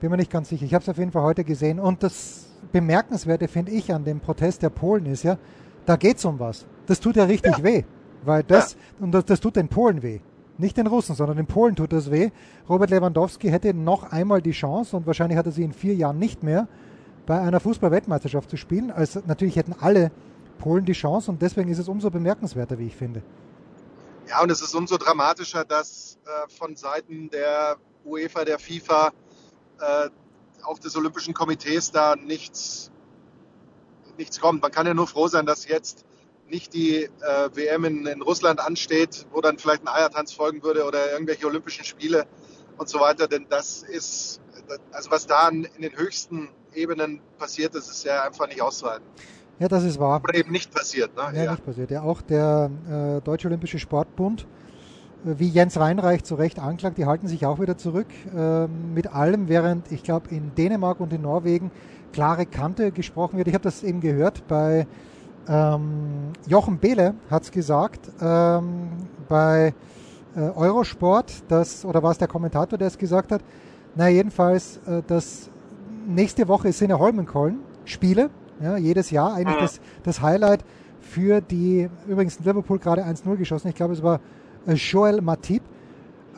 Bin 0.00 0.10
mir 0.10 0.16
nicht 0.16 0.30
ganz 0.30 0.48
sicher. 0.48 0.64
Ich 0.64 0.72
habe 0.74 0.82
es 0.82 0.88
auf 0.88 0.98
jeden 0.98 1.10
Fall 1.10 1.22
heute 1.22 1.44
gesehen. 1.44 1.80
Und 1.80 2.02
das 2.02 2.46
Bemerkenswerte, 2.72 3.48
finde 3.48 3.72
ich, 3.72 3.92
an 3.92 4.04
dem 4.04 4.20
Protest 4.20 4.62
der 4.62 4.70
Polen 4.70 5.06
ist 5.06 5.24
ja, 5.24 5.38
da 5.84 5.96
geht 5.96 6.18
es 6.18 6.24
um 6.24 6.38
was. 6.38 6.66
Das 6.86 7.00
tut 7.00 7.16
ja 7.16 7.24
richtig 7.24 7.58
ja. 7.58 7.64
weh. 7.64 7.84
Weil 8.24 8.42
das, 8.44 8.74
ja. 8.74 9.04
und 9.04 9.12
das, 9.12 9.24
das 9.26 9.40
tut 9.40 9.56
den 9.56 9.68
Polen 9.68 10.02
weh. 10.02 10.20
Nicht 10.58 10.76
den 10.76 10.88
Russen, 10.88 11.14
sondern 11.14 11.36
den 11.36 11.46
Polen 11.46 11.76
tut 11.76 11.92
das 11.92 12.10
weh. 12.10 12.30
Robert 12.68 12.90
Lewandowski 12.90 13.48
hätte 13.48 13.72
noch 13.74 14.10
einmal 14.10 14.42
die 14.42 14.50
Chance, 14.50 14.96
und 14.96 15.06
wahrscheinlich 15.06 15.38
hat 15.38 15.46
er 15.46 15.52
sie 15.52 15.62
in 15.62 15.72
vier 15.72 15.94
Jahren 15.94 16.18
nicht 16.18 16.42
mehr, 16.42 16.66
bei 17.26 17.40
einer 17.40 17.60
Fußball-Weltmeisterschaft 17.60 18.50
zu 18.50 18.56
spielen. 18.56 18.90
Also 18.90 19.20
natürlich 19.26 19.56
hätten 19.56 19.74
alle 19.80 20.10
Polen 20.58 20.84
die 20.84 20.94
Chance 20.94 21.30
und 21.30 21.40
deswegen 21.42 21.68
ist 21.70 21.78
es 21.78 21.86
umso 21.86 22.10
bemerkenswerter, 22.10 22.78
wie 22.78 22.86
ich 22.86 22.96
finde. 22.96 23.22
Ja, 24.28 24.42
und 24.42 24.50
es 24.50 24.60
ist 24.60 24.74
umso 24.74 24.96
dramatischer, 24.96 25.64
dass 25.64 26.18
äh, 26.24 26.50
von 26.52 26.74
Seiten 26.74 27.30
der 27.30 27.76
UEFA, 28.04 28.44
der 28.44 28.58
FIFA, 28.58 29.12
äh, 29.80 30.10
auch 30.64 30.78
des 30.78 30.96
Olympischen 30.96 31.34
Komitees 31.34 31.92
da 31.92 32.16
nichts, 32.16 32.90
nichts 34.16 34.40
kommt. 34.40 34.60
Man 34.60 34.72
kann 34.72 34.86
ja 34.86 34.94
nur 34.94 35.06
froh 35.06 35.28
sein, 35.28 35.46
dass 35.46 35.68
jetzt 35.68 36.04
nicht 36.50 36.74
die 36.74 37.04
äh, 37.04 37.08
WM 37.54 37.84
in, 37.84 38.06
in, 38.06 38.22
Russland 38.22 38.60
ansteht, 38.60 39.26
wo 39.32 39.40
dann 39.40 39.58
vielleicht 39.58 39.82
ein 39.82 39.88
Eiertanz 39.88 40.32
folgen 40.32 40.62
würde 40.62 40.84
oder 40.84 41.12
irgendwelche 41.12 41.46
Olympischen 41.46 41.84
Spiele 41.84 42.26
und 42.76 42.88
so 42.88 43.00
weiter. 43.00 43.28
Denn 43.28 43.46
das 43.48 43.82
ist, 43.82 44.40
also 44.92 45.10
was 45.10 45.26
da 45.26 45.48
in, 45.48 45.68
den 45.78 45.96
höchsten 45.96 46.48
Ebenen 46.74 47.20
passiert, 47.38 47.74
das 47.74 47.88
ist 47.88 48.04
ja 48.04 48.22
einfach 48.22 48.46
nicht 48.46 48.62
auszuhalten. 48.62 49.04
Ja, 49.58 49.68
das 49.68 49.82
ist 49.84 49.98
wahr. 49.98 50.20
Oder 50.22 50.34
eben 50.36 50.52
nicht 50.52 50.72
passiert. 50.72 51.16
Ne? 51.16 51.22
Ja, 51.34 51.44
ja. 51.44 51.50
nicht 51.52 51.66
passiert. 51.66 51.90
Ja, 51.90 52.02
auch 52.02 52.22
der 52.22 52.70
äh, 52.88 53.20
Deutsche 53.24 53.48
Olympische 53.48 53.78
Sportbund, 53.78 54.46
äh, 55.24 55.34
wie 55.38 55.48
Jens 55.48 55.76
Weinreich 55.76 56.22
zu 56.22 56.36
Recht 56.36 56.60
anklagt, 56.60 56.98
die 56.98 57.06
halten 57.06 57.26
sich 57.26 57.44
auch 57.44 57.60
wieder 57.60 57.76
zurück 57.76 58.06
äh, 58.36 58.66
mit 58.66 59.08
allem, 59.12 59.48
während 59.48 59.90
ich 59.90 60.04
glaube 60.04 60.30
in 60.30 60.54
Dänemark 60.54 61.00
und 61.00 61.12
in 61.12 61.22
Norwegen 61.22 61.72
klare 62.12 62.46
Kante 62.46 62.92
gesprochen 62.92 63.36
wird. 63.36 63.48
Ich 63.48 63.54
habe 63.54 63.64
das 63.64 63.82
eben 63.82 64.00
gehört 64.00 64.46
bei 64.46 64.86
ähm, 65.48 66.32
Jochen 66.46 66.78
Behle 66.78 67.14
hat 67.30 67.44
es 67.44 67.50
gesagt 67.50 68.00
ähm, 68.20 68.90
bei 69.28 69.74
äh, 70.36 70.40
Eurosport, 70.40 71.42
dass, 71.48 71.84
oder 71.84 72.02
war 72.02 72.12
es 72.12 72.18
der 72.18 72.28
Kommentator, 72.28 72.78
der 72.78 72.88
es 72.88 72.98
gesagt 72.98 73.32
hat? 73.32 73.42
Na, 73.94 74.08
jedenfalls, 74.08 74.78
äh, 74.86 75.02
dass 75.06 75.50
nächste 76.06 76.48
Woche 76.48 76.72
sind 76.72 76.90
ja 76.90 76.98
Holmenkollen 76.98 77.60
Spiele, 77.84 78.30
ja, 78.60 78.76
jedes 78.76 79.10
Jahr 79.10 79.34
eigentlich 79.34 79.56
mhm. 79.56 79.62
das, 79.62 79.80
das 80.02 80.20
Highlight 80.20 80.64
für 81.00 81.40
die, 81.40 81.88
übrigens 82.06 82.38
Liverpool 82.40 82.78
gerade 82.78 83.04
1-0 83.04 83.36
geschossen, 83.36 83.68
ich 83.68 83.74
glaube 83.74 83.94
es 83.94 84.02
war 84.02 84.20
äh, 84.66 84.74
Joel 84.74 85.20
Matip, 85.22 85.62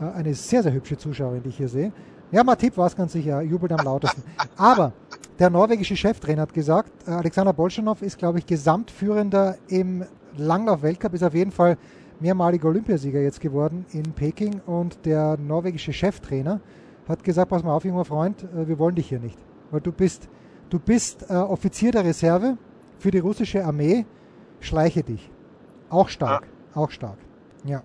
äh, 0.01 0.05
eine 0.05 0.35
sehr, 0.35 0.62
sehr 0.62 0.73
hübsche 0.73 0.96
Zuschauerin, 0.96 1.42
die 1.42 1.49
ich 1.49 1.57
hier 1.57 1.68
sehe. 1.68 1.92
Ja, 2.31 2.44
Matip 2.44 2.77
war 2.77 2.87
es 2.87 2.94
ganz 2.94 3.12
sicher, 3.12 3.42
jubelt 3.42 3.73
am 3.73 3.85
lautesten. 3.85 4.23
Aber 4.57 4.92
der 5.40 5.48
norwegische 5.48 5.96
Cheftrainer 5.96 6.42
hat 6.42 6.53
gesagt, 6.53 6.92
äh, 7.09 7.12
Alexander 7.12 7.55
Bolschanow 7.55 8.00
ist, 8.03 8.18
glaube 8.18 8.38
ich, 8.38 8.46
Gesamtführender 8.46 9.57
im 9.68 10.05
Langlauf-Weltcup, 10.37 11.14
ist 11.14 11.24
auf 11.24 11.35
jeden 11.35 11.50
Fall 11.50 11.79
mehrmaliger 12.20 12.68
Olympiasieger 12.68 13.20
jetzt 13.20 13.40
geworden 13.40 13.87
in 13.92 14.12
Peking 14.12 14.61
und 14.66 15.05
der 15.07 15.38
norwegische 15.38 15.94
Cheftrainer 15.94 16.61
hat 17.09 17.24
gesagt, 17.24 17.50
pass 17.50 17.64
mal 17.64 17.74
auf, 17.74 17.85
junger 17.85 18.05
Freund, 18.05 18.44
äh, 18.44 18.68
wir 18.68 18.79
wollen 18.79 18.94
dich 18.94 19.09
hier 19.09 19.18
nicht, 19.18 19.38
weil 19.70 19.81
du 19.81 19.92
bist, 19.92 20.29
du 20.68 20.79
bist 20.79 21.29
äh, 21.31 21.35
Offizier 21.35 21.90
der 21.90 22.05
Reserve 22.05 22.59
für 22.98 23.11
die 23.11 23.18
russische 23.18 23.64
Armee, 23.64 24.05
schleiche 24.61 25.03
dich. 25.03 25.31
Auch 25.88 26.09
stark, 26.11 26.46
auch 26.74 26.90
stark, 26.90 27.16
ja. 27.64 27.83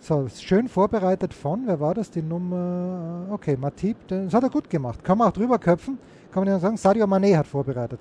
So, 0.00 0.28
schön 0.28 0.68
vorbereitet 0.68 1.34
von, 1.34 1.62
wer 1.66 1.80
war 1.80 1.92
das? 1.92 2.10
Die 2.10 2.22
Nummer, 2.22 3.26
okay, 3.30 3.56
Matip, 3.56 3.96
das 4.06 4.32
hat 4.32 4.44
er 4.44 4.48
gut 4.48 4.70
gemacht. 4.70 5.02
Kann 5.02 5.18
man 5.18 5.28
auch 5.28 5.32
drüber 5.32 5.58
köpfen, 5.58 5.98
kann 6.32 6.44
man 6.44 6.52
ja 6.52 6.58
sagen, 6.58 6.76
Sadio 6.76 7.06
Mané 7.06 7.36
hat 7.36 7.46
vorbereitet. 7.46 8.00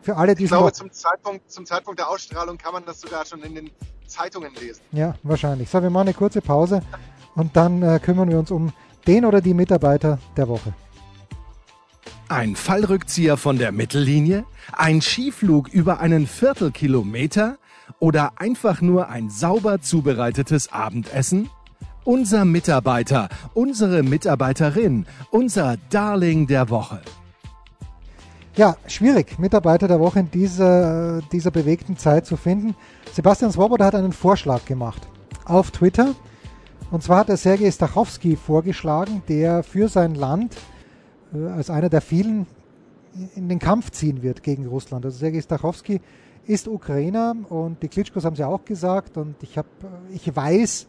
Für 0.00 0.16
alle, 0.16 0.34
die 0.34 0.44
Ich 0.44 0.50
glaube, 0.50 0.72
zum 0.72 0.92
Zeitpunkt, 0.92 1.50
zum 1.50 1.66
Zeitpunkt 1.66 1.98
der 1.98 2.08
Ausstrahlung 2.08 2.58
kann 2.58 2.72
man 2.72 2.84
das 2.84 3.00
sogar 3.00 3.26
schon 3.26 3.42
in 3.42 3.54
den 3.54 3.70
Zeitungen 4.06 4.54
lesen. 4.54 4.82
Ja, 4.92 5.14
wahrscheinlich. 5.22 5.68
So, 5.68 5.82
wir 5.82 5.90
machen 5.90 6.08
eine 6.08 6.14
kurze 6.14 6.40
Pause 6.40 6.80
und 7.34 7.56
dann 7.56 7.82
äh, 7.82 7.98
kümmern 7.98 8.28
wir 8.28 8.38
uns 8.38 8.50
um 8.50 8.72
den 9.06 9.24
oder 9.24 9.40
die 9.40 9.54
Mitarbeiter 9.54 10.18
der 10.36 10.48
Woche. 10.48 10.74
Ein 12.28 12.56
Fallrückzieher 12.56 13.36
von 13.36 13.58
der 13.58 13.70
Mittellinie? 13.72 14.44
Ein 14.72 15.00
Skiflug 15.00 15.68
über 15.68 16.00
einen 16.00 16.26
Viertelkilometer? 16.26 17.58
Oder 18.00 18.32
einfach 18.40 18.80
nur 18.80 19.08
ein 19.08 19.30
sauber 19.30 19.80
zubereitetes 19.80 20.72
Abendessen? 20.72 21.50
Unser 22.04 22.44
Mitarbeiter, 22.44 23.28
unsere 23.54 24.02
Mitarbeiterin, 24.02 25.06
unser 25.30 25.76
Darling 25.90 26.46
der 26.46 26.68
Woche. 26.68 27.00
Ja, 28.56 28.78
schwierig, 28.86 29.38
Mitarbeiter 29.38 29.86
der 29.86 30.00
Woche 30.00 30.20
in 30.20 30.30
dieser, 30.30 31.20
dieser 31.30 31.50
bewegten 31.50 31.98
Zeit 31.98 32.24
zu 32.24 32.38
finden. 32.38 32.74
Sebastian 33.12 33.52
Swoboda 33.52 33.84
hat 33.84 33.94
einen 33.94 34.14
Vorschlag 34.14 34.64
gemacht 34.64 35.06
auf 35.44 35.70
Twitter. 35.72 36.14
Und 36.90 37.02
zwar 37.02 37.18
hat 37.18 37.28
er 37.28 37.36
Sergei 37.36 37.70
Stachowski 37.70 38.34
vorgeschlagen, 38.34 39.22
der 39.28 39.62
für 39.62 39.88
sein 39.88 40.14
Land 40.14 40.56
äh, 41.34 41.48
als 41.48 41.68
einer 41.68 41.90
der 41.90 42.00
vielen 42.00 42.46
in 43.34 43.50
den 43.50 43.58
Kampf 43.58 43.90
ziehen 43.90 44.22
wird 44.22 44.42
gegen 44.42 44.64
Russland. 44.64 45.04
Also 45.04 45.18
Sergei 45.18 45.42
Stachowski 45.42 46.00
ist 46.46 46.66
Ukrainer 46.66 47.34
und 47.50 47.82
die 47.82 47.88
Klitschkos 47.88 48.24
haben 48.24 48.36
sie 48.36 48.44
auch 48.44 48.64
gesagt 48.64 49.18
und 49.18 49.34
ich, 49.42 49.58
hab, 49.58 49.66
ich 50.14 50.34
weiß, 50.34 50.86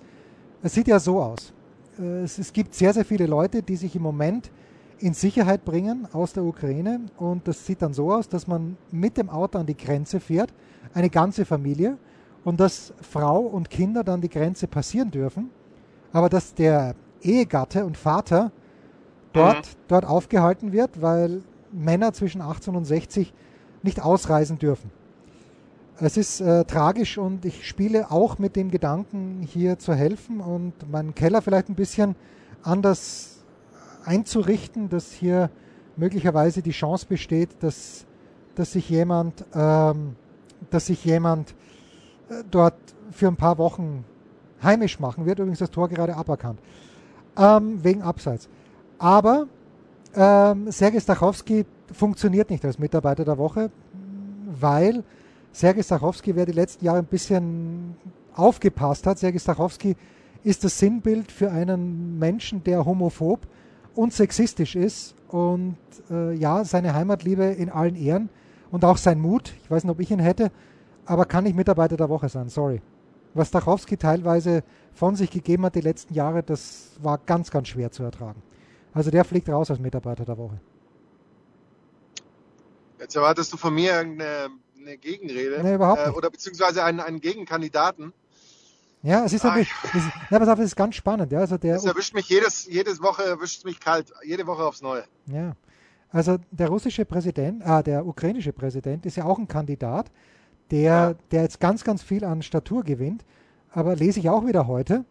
es 0.64 0.74
sieht 0.74 0.88
ja 0.88 1.00
so 1.00 1.22
aus. 1.22 1.52
Äh, 2.00 2.22
es, 2.24 2.40
es 2.40 2.54
gibt 2.54 2.76
sehr, 2.76 2.94
sehr 2.94 3.04
viele 3.04 3.26
Leute, 3.26 3.62
die 3.62 3.76
sich 3.76 3.94
im 3.94 4.04
Moment 4.04 4.52
in 5.00 5.14
Sicherheit 5.14 5.64
bringen 5.64 6.08
aus 6.12 6.34
der 6.34 6.44
Ukraine 6.44 7.02
und 7.18 7.48
das 7.48 7.66
sieht 7.66 7.82
dann 7.82 7.94
so 7.94 8.12
aus, 8.12 8.28
dass 8.28 8.48
man 8.48 8.78
mit 8.92 9.18
dem 9.18 9.30
Auto 9.30 9.60
an 9.60 9.66
die 9.66 9.78
Grenze 9.78 10.20
fährt, 10.20 10.54
eine 10.94 11.10
ganze 11.10 11.46
Familie 11.46 11.98
und 12.44 12.60
dass 12.60 12.94
Frau 13.02 13.42
und 13.42 13.70
Kinder 13.70 14.04
dann 14.04 14.22
die 14.22 14.30
Grenze 14.30 14.68
passieren 14.68 15.12
dürfen, 15.12 15.50
aber 16.14 16.30
dass 16.30 16.54
der 16.54 16.96
Ehegatte 17.22 17.86
und 17.86 17.98
Vater 17.98 18.52
dort, 19.34 19.58
mhm. 19.58 19.80
dort 19.88 20.06
aufgehalten 20.06 20.72
wird, 20.72 21.02
weil 21.02 21.42
Männer 21.72 22.14
zwischen 22.14 22.42
18 22.42 22.76
und 22.76 22.86
60 22.86 23.34
nicht 23.84 24.02
ausreisen 24.02 24.58
dürfen. 24.58 24.92
Es 26.00 26.16
ist 26.16 26.42
äh, 26.42 26.64
tragisch 26.66 27.18
und 27.18 27.44
ich 27.44 27.68
spiele 27.68 28.12
auch 28.12 28.38
mit 28.38 28.56
dem 28.56 28.70
Gedanken, 28.70 29.42
hier 29.42 29.80
zu 29.80 29.96
helfen 29.96 30.42
und 30.42 30.90
meinen 30.92 31.16
Keller 31.16 31.42
vielleicht 31.42 31.70
ein 31.70 31.76
bisschen 31.76 32.16
anders 32.62 33.37
einzurichten, 34.08 34.90
dass 34.90 35.12
hier 35.12 35.50
möglicherweise 35.98 36.62
die 36.62 36.72
Chance 36.72 37.06
besteht, 37.08 37.50
dass, 37.60 38.06
dass 38.56 38.72
sich 38.72 38.90
jemand, 38.90 39.46
ähm, 39.54 40.16
dass 40.70 40.88
sich 40.88 41.04
jemand 41.04 41.52
äh, 42.30 42.44
dort 42.50 42.76
für 43.12 43.28
ein 43.28 43.36
paar 43.36 43.58
Wochen 43.58 44.06
heimisch 44.64 45.00
machen 45.00 45.26
wird. 45.26 45.40
Übrigens 45.40 45.60
das 45.60 45.72
Tor 45.72 45.90
gerade 45.90 46.16
aberkannt. 46.16 46.60
Ähm, 47.38 47.84
wegen 47.84 48.02
Abseits. 48.02 48.50
Aber 48.98 49.48
ähm, 50.16 50.72
Sergei 50.72 51.00
Stachowski 51.00 51.66
funktioniert 51.92 52.50
nicht 52.50 52.66
als 52.66 52.80
Mitarbeiter 52.80 53.24
der 53.24 53.38
Woche, 53.38 53.70
weil 54.60 55.04
Sergei 55.52 55.84
Stachowski, 55.84 56.36
wer 56.36 56.46
die 56.46 56.54
letzten 56.54 56.86
Jahre 56.86 57.00
ein 57.00 57.06
bisschen 57.06 57.96
aufgepasst 58.34 59.06
hat, 59.06 59.20
Sergei 59.20 59.40
Stachowski 59.40 59.96
ist 60.44 60.64
das 60.64 60.80
Sinnbild 60.80 61.32
für 61.32 61.52
einen 61.52 62.18
Menschen, 62.18 62.64
der 62.64 62.86
homophob 62.86 63.48
und 63.98 64.14
sexistisch 64.14 64.76
ist 64.76 65.16
und 65.28 65.78
äh, 66.12 66.34
ja, 66.34 66.64
seine 66.64 66.94
Heimatliebe 66.94 67.46
in 67.46 67.70
allen 67.70 67.96
Ehren 67.96 68.30
und 68.72 68.86
auch 68.86 68.98
sein 68.98 69.20
Mut, 69.20 69.54
ich 69.64 69.72
weiß 69.72 69.84
nicht, 69.84 69.92
ob 69.92 70.00
ich 70.00 70.12
ihn 70.12 70.20
hätte, 70.20 70.52
aber 71.06 71.26
kann 71.26 71.46
nicht 71.46 71.56
Mitarbeiter 71.56 71.98
der 71.98 72.08
Woche 72.10 72.30
sein, 72.30 72.48
sorry. 72.50 72.82
Was 73.34 73.50
Stachowski 73.50 73.98
teilweise 73.98 74.64
von 74.94 75.16
sich 75.16 75.32
gegeben 75.32 75.64
hat 75.66 75.76
die 75.76 75.82
letzten 75.82 76.14
Jahre, 76.14 76.44
das 76.44 76.92
war 77.02 77.18
ganz, 77.18 77.50
ganz 77.50 77.70
schwer 77.70 77.92
zu 77.92 78.04
ertragen. 78.04 78.42
Also 78.94 79.10
der 79.10 79.26
fliegt 79.26 79.50
raus 79.50 79.72
als 79.72 79.80
Mitarbeiter 79.80 80.26
der 80.26 80.38
Woche. 80.38 80.60
Jetzt 83.00 83.16
erwartest 83.16 83.52
du 83.54 83.58
von 83.58 83.74
mir 83.74 83.94
irgendeine 83.94 84.50
eine 84.80 84.98
Gegenrede. 84.98 85.62
Nee, 85.64 85.76
überhaupt 85.76 86.00
nicht. 86.00 86.16
Äh, 86.16 86.18
oder 86.18 86.30
beziehungsweise 86.30 86.84
einen, 86.84 87.00
einen 87.00 87.20
Gegenkandidaten. 87.20 88.14
Ja, 89.08 89.24
es 89.24 89.32
ist 89.32 89.46
natürlich, 89.46 89.72
es, 89.94 90.04
pass 90.30 90.50
auf, 90.50 90.60
es 90.60 90.66
ist 90.66 90.76
ganz 90.76 90.96
spannend. 90.96 91.32
Ja, 91.32 91.40
also 91.40 91.58
der, 91.58 91.78
es 91.78 91.86
erwischt 91.86 92.14
mich 92.14 92.28
jedes, 92.28 92.66
jedes 92.66 93.02
Woche 93.02 93.24
erwischt 93.24 93.64
mich 93.64 93.80
kalt, 93.80 94.12
jede 94.26 94.46
Woche 94.46 94.66
aufs 94.66 94.82
Neue. 94.82 95.06
Ja, 95.28 95.56
also 96.12 96.38
der 96.52 96.68
russische 96.68 97.06
Präsident, 97.06 97.66
ah, 97.66 97.82
der 97.82 98.06
ukrainische 98.06 98.52
Präsident 98.52 99.06
ist 99.06 99.16
ja 99.16 99.24
auch 99.24 99.38
ein 99.40 99.48
Kandidat, 99.48 100.12
der, 100.72 100.82
ja. 100.82 101.14
der 101.32 101.44
jetzt 101.44 101.62
ganz, 101.62 101.86
ganz 101.86 102.04
viel 102.04 102.26
an 102.26 102.42
Statur 102.42 102.84
gewinnt. 102.84 103.24
Aber 103.72 103.96
lese 103.96 104.20
ich 104.20 104.30
auch 104.30 104.46
wieder 104.46 104.68
heute, 104.68 105.06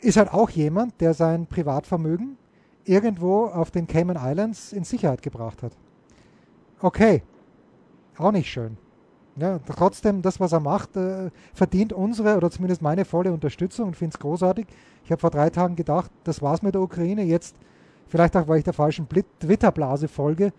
ist 0.00 0.18
halt 0.18 0.30
auch 0.30 0.50
jemand, 0.50 1.00
der 1.00 1.14
sein 1.14 1.46
Privatvermögen 1.46 2.36
irgendwo 2.84 3.46
auf 3.46 3.70
den 3.70 3.86
Cayman 3.86 4.18
Islands 4.20 4.74
in 4.74 4.84
Sicherheit 4.84 5.22
gebracht 5.22 5.62
hat. 5.62 5.72
Okay, 6.80 7.22
auch 8.18 8.32
nicht 8.32 8.50
schön. 8.50 8.76
Ja, 9.36 9.58
trotzdem, 9.60 10.20
das, 10.20 10.40
was 10.40 10.52
er 10.52 10.60
macht, 10.60 10.96
äh, 10.96 11.30
verdient 11.54 11.92
unsere 11.92 12.36
oder 12.36 12.50
zumindest 12.50 12.82
meine 12.82 13.04
volle 13.04 13.32
Unterstützung 13.32 13.88
und 13.88 13.96
finde 13.96 14.14
es 14.14 14.20
großartig. 14.20 14.66
Ich 15.04 15.10
habe 15.10 15.20
vor 15.20 15.30
drei 15.30 15.48
Tagen 15.48 15.74
gedacht, 15.74 16.10
das 16.24 16.42
war's 16.42 16.62
mit 16.62 16.74
der 16.74 16.82
Ukraine. 16.82 17.22
Jetzt, 17.22 17.56
vielleicht 18.08 18.36
auch, 18.36 18.46
weil 18.46 18.58
ich 18.58 18.64
der 18.64 18.74
falschen 18.74 19.08
Twitter-Blase 19.08 20.08
folge, 20.08 20.46
äh, 20.46 20.52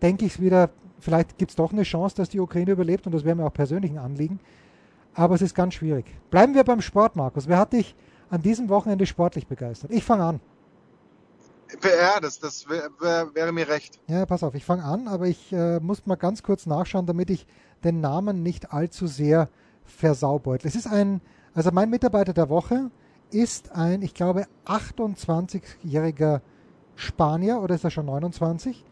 denke 0.00 0.26
ich 0.26 0.34
es 0.34 0.40
wieder, 0.40 0.70
vielleicht 1.00 1.38
gibt 1.38 1.50
es 1.50 1.56
doch 1.56 1.72
eine 1.72 1.82
Chance, 1.82 2.16
dass 2.16 2.28
die 2.28 2.38
Ukraine 2.38 2.70
überlebt 2.70 3.06
und 3.06 3.12
das 3.12 3.24
wäre 3.24 3.34
mir 3.34 3.44
auch 3.44 3.52
persönlich 3.52 3.90
ein 3.90 3.98
Anliegen. 3.98 4.38
Aber 5.14 5.34
es 5.34 5.42
ist 5.42 5.54
ganz 5.54 5.74
schwierig. 5.74 6.06
Bleiben 6.30 6.54
wir 6.54 6.62
beim 6.62 6.80
Sport, 6.80 7.16
Markus. 7.16 7.48
Wer 7.48 7.58
hat 7.58 7.72
dich 7.72 7.96
an 8.30 8.42
diesem 8.42 8.68
Wochenende 8.68 9.06
sportlich 9.06 9.48
begeistert? 9.48 9.90
Ich 9.90 10.04
fange 10.04 10.22
an. 10.22 10.40
Ja, 11.82 12.20
das, 12.20 12.38
das 12.38 12.68
wär, 12.68 12.88
wär, 12.98 13.34
wäre 13.34 13.52
mir 13.52 13.68
recht. 13.68 14.00
Ja, 14.06 14.24
pass 14.26 14.42
auf, 14.42 14.54
ich 14.54 14.64
fange 14.64 14.84
an, 14.84 15.08
aber 15.08 15.26
ich 15.26 15.52
äh, 15.52 15.80
muss 15.80 16.06
mal 16.06 16.16
ganz 16.16 16.42
kurz 16.42 16.66
nachschauen, 16.66 17.06
damit 17.06 17.30
ich 17.30 17.46
den 17.84 18.00
Namen 18.00 18.42
nicht 18.42 18.72
allzu 18.72 19.06
sehr 19.06 19.48
versaubeutel. 19.84 20.68
Es 20.68 20.74
ist 20.74 20.86
ein, 20.86 21.20
also 21.54 21.70
mein 21.72 21.90
Mitarbeiter 21.90 22.32
der 22.32 22.48
Woche 22.48 22.90
ist 23.30 23.72
ein, 23.72 24.02
ich 24.02 24.14
glaube, 24.14 24.46
28-jähriger 24.66 26.40
Spanier 26.96 27.60
oder 27.60 27.74
ist 27.74 27.84
er 27.84 27.90
schon 27.90 28.06
29? 28.06 28.84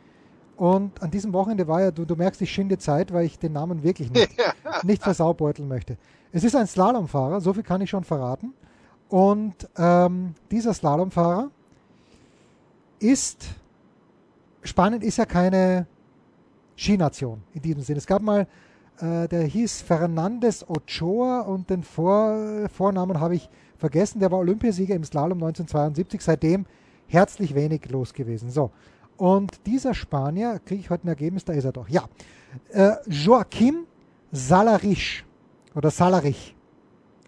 Und 0.57 1.03
an 1.03 1.11
diesem 1.11 1.33
Wochenende 1.33 1.69
war 1.69 1.83
ja, 1.83 1.91
du, 1.91 2.05
du 2.05 2.17
merkst, 2.17 2.41
ich 2.41 2.51
schinde 2.51 2.79
Zeit, 2.79 3.13
weil 3.13 3.27
ich 3.27 3.39
den 3.39 3.53
Namen 3.53 3.83
wirklich 3.83 4.11
nicht, 4.11 4.33
nicht 4.83 5.03
versaubeuteln 5.03 5.69
möchte. 5.69 5.99
Es 6.33 6.45
ist 6.45 6.57
ein 6.57 6.67
Slalomfahrer, 6.67 7.41
so 7.41 7.53
viel 7.53 7.63
kann 7.63 7.81
ich 7.81 7.91
schon 7.91 8.05
verraten. 8.05 8.55
Und 9.09 9.55
ähm, 9.77 10.35
dieser 10.51 10.75
Slalomfahrer 10.75 11.51
ist, 12.99 13.47
Spanien 14.63 15.03
ist 15.03 15.19
ja 15.19 15.27
keine 15.27 15.87
Skination 16.77 17.43
in 17.55 17.63
diesem 17.63 17.83
Sinne. 17.83 17.99
Es 17.99 18.07
gab 18.07 18.23
mal, 18.23 18.47
äh, 19.01 19.29
der 19.29 19.45
hieß 19.45 19.83
Fernandez 19.83 20.65
Ochoa 20.69 21.41
und 21.41 21.71
den 21.71 21.83
Vor 21.83 22.69
Vornamen 22.73 23.21
habe 23.21 23.37
ich 23.37 23.49
vergessen. 23.79 24.21
Der 24.21 24.31
war 24.31 24.39
Olympiasieger 24.39 24.95
im 24.95 25.05
Slalom 25.05 25.39
1972. 25.39 26.21
Seitdem 26.21 26.67
herzlich 27.07 27.55
wenig 27.55 27.89
los 27.91 28.13
gewesen. 28.13 28.51
So. 28.51 28.71
Und 29.17 29.67
dieser 29.67 29.95
Spanier, 29.95 30.61
kriege 30.65 30.81
ich 30.81 30.91
heute 30.91 31.05
ein 31.05 31.09
Ergebnis, 31.09 31.45
da 31.45 31.53
ist 31.53 31.65
er 31.65 31.73
doch. 31.73 31.89
Ja. 31.89 32.05
Äh, 32.71 32.93
Joaquim 33.07 33.87
Salarich 34.33 35.25
oder 35.75 35.91
Salarich 35.91 36.55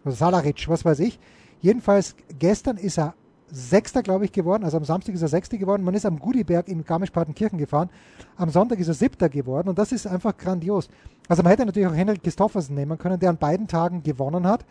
oder 0.05 0.15
Salarich, 0.15 0.69
was 0.69 0.85
weiß 0.85 1.01
ich. 1.01 1.19
Jedenfalls 1.61 2.15
gestern 2.39 2.77
ist 2.77 2.99
er 2.99 3.15
Sechster, 3.51 4.03
glaube 4.03 4.25
ich, 4.25 4.33
geworden. 4.33 4.65
Also 4.65 4.77
am 4.77 4.85
Samstag 4.85 5.15
ist 5.15 5.23
er 5.23 5.29
Sechster 5.29 5.57
geworden. 5.57 5.83
Man 5.83 5.95
ist 5.95 6.07
am 6.07 6.19
Gudiberg 6.19 6.69
in 6.69 6.85
Garmisch-Partenkirchen 6.85 7.59
gefahren. 7.59 7.91
Am 8.37 8.51
Sonntag 8.51 8.79
ist 8.79 8.89
er 8.89 8.95
Siebter 8.95 9.29
geworden. 9.29 9.69
Und 9.69 9.79
das 9.79 9.93
ist 9.93 10.07
einfach 10.07 10.37
grandios. 10.37 10.89
Also 11.29 11.43
man 11.43 11.51
hätte 11.51 11.65
natürlich 11.65 11.89
auch 11.89 11.95
Henrik 11.95 12.23
Christoffersen 12.23 12.75
nehmen 12.75 12.99
können, 12.99 13.19
der 13.19 13.31
an 13.31 13.39
beiden 13.39 13.67
Tagen 13.67 14.03
gewonnen 14.03 14.47
hat. 14.47 14.65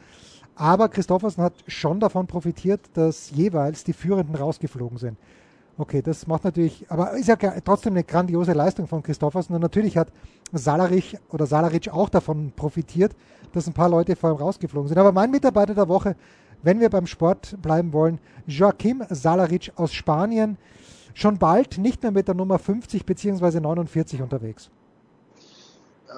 Aber 0.55 0.89
Christoffersen 0.89 1.43
hat 1.43 1.53
schon 1.67 1.99
davon 1.99 2.27
profitiert, 2.27 2.81
dass 2.93 3.31
jeweils 3.31 3.83
die 3.83 3.93
Führenden 3.93 4.35
rausgeflogen 4.35 4.97
sind. 4.97 5.17
Okay, 5.79 6.01
das 6.01 6.25
macht 6.25 6.43
natürlich, 6.43 6.89
aber 6.89 7.11
ist 7.11 7.27
ja 7.27 7.35
trotzdem 7.35 7.93
eine 7.93 8.03
grandiose 8.03 8.53
Leistung 8.53 8.87
von 8.87 9.03
Christoffersen. 9.03 9.53
Und 9.53 9.61
natürlich 9.61 9.95
hat 9.95 10.11
Salarich 10.51 11.17
oder 11.29 11.45
Salaric 11.45 11.89
auch 11.89 12.09
davon 12.09 12.51
profitiert, 12.55 13.15
dass 13.53 13.67
ein 13.67 13.73
paar 13.73 13.89
Leute 13.89 14.15
vor 14.15 14.31
ihm 14.31 14.37
rausgeflogen 14.37 14.87
sind. 14.87 14.97
Aber 14.97 15.11
mein 15.11 15.29
Mitarbeiter 15.29 15.75
der 15.75 15.87
Woche 15.87 16.15
wenn 16.63 16.79
wir 16.79 16.89
beim 16.89 17.07
Sport 17.07 17.55
bleiben 17.61 17.93
wollen, 17.93 18.19
Joaquim 18.45 19.03
Salaric 19.09 19.71
aus 19.75 19.93
Spanien. 19.93 20.57
Schon 21.13 21.39
bald 21.39 21.77
nicht 21.79 22.03
mehr 22.03 22.11
mit 22.11 22.27
der 22.27 22.35
Nummer 22.35 22.59
50 22.59 23.05
bzw. 23.05 23.59
49 23.59 24.21
unterwegs. 24.21 24.69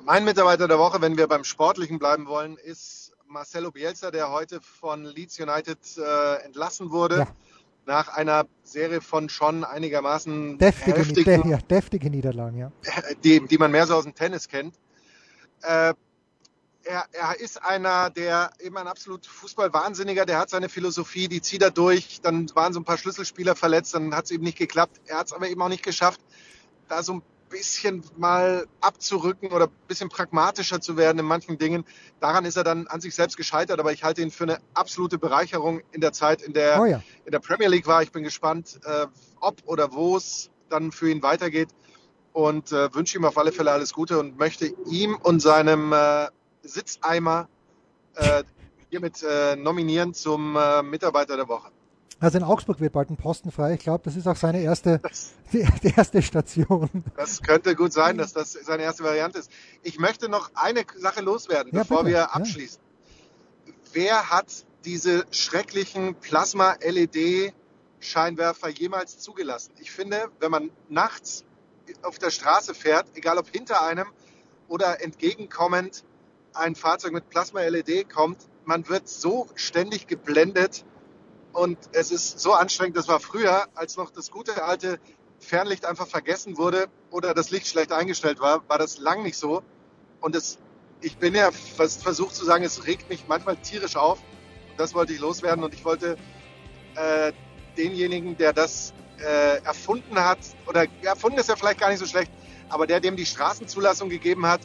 Mein 0.03 0.25
Mitarbeiter 0.25 0.67
der 0.67 0.77
Woche, 0.77 1.01
wenn 1.01 1.17
wir 1.17 1.27
beim 1.27 1.43
Sportlichen 1.43 1.99
bleiben 1.99 2.27
wollen, 2.27 2.57
ist 2.57 3.13
Marcelo 3.27 3.71
Bielsa, 3.71 4.11
der 4.11 4.31
heute 4.31 4.59
von 4.61 5.05
Leeds 5.05 5.39
United 5.39 5.77
äh, 5.97 6.45
entlassen 6.45 6.91
wurde. 6.91 7.19
Ja. 7.19 7.27
Nach 7.85 8.09
einer 8.09 8.45
Serie 8.63 9.01
von 9.01 9.29
schon 9.29 9.63
einigermaßen 9.63 10.57
deftige, 10.57 10.99
heftigen, 10.99 11.57
deftige 11.69 12.09
Niederlagen, 12.09 12.57
ja. 12.57 12.71
Die, 13.23 13.45
die 13.45 13.57
man 13.57 13.71
mehr 13.71 13.87
so 13.87 13.95
aus 13.95 14.03
dem 14.03 14.13
Tennis 14.13 14.47
kennt. 14.47 14.75
Äh, 15.61 15.93
er, 16.83 17.05
er, 17.11 17.39
ist 17.39 17.61
einer, 17.63 18.09
der 18.09 18.51
eben 18.59 18.77
ein 18.77 18.87
absolut 18.87 19.25
Fußballwahnsinniger, 19.25 20.25
der 20.25 20.39
hat 20.39 20.49
seine 20.49 20.69
Philosophie, 20.69 21.27
die 21.27 21.41
zieht 21.41 21.61
er 21.61 21.71
durch. 21.71 22.21
Dann 22.21 22.49
waren 22.55 22.73
so 22.73 22.79
ein 22.79 22.85
paar 22.85 22.97
Schlüsselspieler 22.97 23.55
verletzt, 23.55 23.93
dann 23.93 24.15
hat 24.15 24.25
es 24.25 24.31
eben 24.31 24.43
nicht 24.43 24.57
geklappt. 24.57 24.99
Er 25.05 25.19
hat 25.19 25.27
es 25.27 25.33
aber 25.33 25.49
eben 25.49 25.61
auch 25.61 25.69
nicht 25.69 25.83
geschafft, 25.83 26.21
da 26.87 27.03
so 27.03 27.13
ein 27.13 27.21
bisschen 27.49 28.03
mal 28.17 28.67
abzurücken 28.79 29.51
oder 29.51 29.65
ein 29.65 29.87
bisschen 29.87 30.09
pragmatischer 30.09 30.81
zu 30.81 30.97
werden 30.97 31.19
in 31.19 31.25
manchen 31.25 31.57
Dingen. 31.57 31.83
Daran 32.19 32.45
ist 32.45 32.57
er 32.57 32.63
dann 32.63 32.87
an 32.87 33.01
sich 33.01 33.15
selbst 33.15 33.37
gescheitert, 33.37 33.79
aber 33.79 33.91
ich 33.91 34.03
halte 34.03 34.21
ihn 34.21 34.31
für 34.31 34.43
eine 34.43 34.59
absolute 34.73 35.17
Bereicherung 35.17 35.81
in 35.91 36.01
der 36.01 36.13
Zeit, 36.13 36.41
in 36.41 36.53
der, 36.53 36.79
oh 36.79 36.85
ja. 36.85 37.01
in 37.25 37.31
der 37.31 37.39
Premier 37.39 37.67
League 37.67 37.87
war. 37.87 38.03
Ich 38.03 38.11
bin 38.11 38.23
gespannt, 38.23 38.79
äh, 38.85 39.07
ob 39.39 39.55
oder 39.65 39.91
wo 39.93 40.17
es 40.17 40.49
dann 40.69 40.91
für 40.91 41.09
ihn 41.09 41.23
weitergeht 41.23 41.69
und 42.33 42.71
äh, 42.71 42.93
wünsche 42.93 43.17
ihm 43.17 43.25
auf 43.25 43.37
alle 43.37 43.51
Fälle 43.51 43.71
alles 43.71 43.93
Gute 43.93 44.19
und 44.19 44.37
möchte 44.37 44.67
ihm 44.87 45.15
und 45.15 45.39
seinem 45.39 45.91
äh, 45.91 46.27
Sitzeimer 46.63 47.47
äh, 48.15 48.43
hiermit 48.89 49.23
äh, 49.23 49.55
nominieren 49.55 50.13
zum 50.13 50.55
äh, 50.55 50.83
Mitarbeiter 50.83 51.37
der 51.37 51.47
Woche. 51.47 51.71
Also 52.21 52.37
in 52.37 52.43
Augsburg 52.43 52.81
wird 52.81 52.91
bald 52.91 53.09
ein 53.09 53.15
Posten 53.15 53.49
frei. 53.51 53.75
Ich 53.75 53.79
glaube, 53.79 54.03
das 54.03 54.17
ist 54.17 54.27
auch 54.27 54.35
seine 54.35 54.61
erste, 54.61 54.99
die, 55.53 55.65
die, 55.83 55.93
erste 55.95 56.21
Station. 56.21 56.89
Das 57.15 57.41
könnte 57.41 57.73
gut 57.75 57.93
sein, 57.93 58.17
dass 58.17 58.33
das 58.33 58.51
seine 58.51 58.83
erste 58.83 59.05
Variante 59.05 59.39
ist. 59.39 59.49
Ich 59.83 59.99
möchte 59.99 60.27
noch 60.27 60.51
eine 60.53 60.83
Sache 60.97 61.21
loswerden, 61.21 61.73
ja, 61.73 61.83
bevor 61.83 62.03
bitte. 62.03 62.17
wir 62.17 62.35
abschließen. 62.35 62.81
Ja. 63.65 63.73
Wer 63.93 64.29
hat 64.29 64.65
diese 64.85 65.25
schrecklichen 65.31 66.15
Plasma-LED-Scheinwerfer 66.15 68.69
jemals 68.69 69.19
zugelassen? 69.19 69.73
Ich 69.79 69.91
finde, 69.91 70.29
wenn 70.39 70.51
man 70.51 70.71
nachts 70.89 71.43
auf 72.01 72.19
der 72.19 72.31
Straße 72.31 72.73
fährt, 72.73 73.07
egal 73.15 73.37
ob 73.37 73.47
hinter 73.47 73.81
einem 73.83 74.07
oder 74.67 75.01
entgegenkommend 75.01 76.03
ein 76.59 76.75
Fahrzeug 76.75 77.13
mit 77.13 77.29
Plasma-LED 77.29 78.09
kommt, 78.09 78.37
man 78.65 78.87
wird 78.89 79.07
so 79.09 79.47
ständig 79.55 80.07
geblendet 80.07 80.85
und 81.53 81.77
es 81.93 82.11
ist 82.11 82.39
so 82.39 82.53
anstrengend. 82.53 82.97
Das 82.97 83.07
war 83.07 83.19
früher, 83.19 83.67
als 83.73 83.97
noch 83.97 84.11
das 84.11 84.29
gute 84.29 84.63
alte 84.63 84.99
Fernlicht 85.39 85.85
einfach 85.85 86.07
vergessen 86.07 86.57
wurde 86.57 86.87
oder 87.09 87.33
das 87.33 87.49
Licht 87.49 87.67
schlecht 87.67 87.91
eingestellt 87.91 88.39
war, 88.39 88.67
war 88.67 88.77
das 88.77 88.99
lang 88.99 89.23
nicht 89.23 89.37
so. 89.37 89.63
Und 90.21 90.35
es, 90.35 90.59
ich 91.01 91.17
bin 91.17 91.33
ja 91.33 91.49
fast 91.51 92.03
versucht 92.03 92.35
zu 92.35 92.45
sagen, 92.45 92.63
es 92.63 92.85
regt 92.85 93.09
mich 93.09 93.25
manchmal 93.27 93.55
tierisch 93.57 93.95
auf. 93.95 94.19
Das 94.77 94.93
wollte 94.93 95.13
ich 95.13 95.19
loswerden 95.19 95.63
und 95.63 95.73
ich 95.73 95.83
wollte 95.85 96.17
äh, 96.95 97.31
denjenigen, 97.77 98.37
der 98.37 98.53
das 98.53 98.93
äh, 99.19 99.63
erfunden 99.63 100.19
hat, 100.19 100.39
oder 100.67 100.85
erfunden 101.01 101.39
ist 101.39 101.49
ja 101.49 101.55
vielleicht 101.55 101.79
gar 101.79 101.89
nicht 101.89 101.99
so 101.99 102.05
schlecht, 102.05 102.31
aber 102.69 102.87
der 102.87 102.99
dem 102.99 103.15
die 103.15 103.25
Straßenzulassung 103.25 104.09
gegeben 104.09 104.45
hat, 104.45 104.61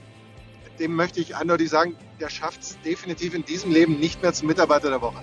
dem 0.78 0.94
möchte 0.94 1.20
ich 1.20 1.36
eindeutig 1.36 1.70
sagen, 1.70 1.96
der 2.20 2.28
schafft 2.28 2.62
es 2.62 2.78
definitiv 2.84 3.34
in 3.34 3.44
diesem 3.44 3.72
Leben 3.72 3.98
nicht 3.98 4.22
mehr 4.22 4.32
zum 4.32 4.48
Mitarbeiter 4.48 4.90
der 4.90 5.00
Woche. 5.00 5.22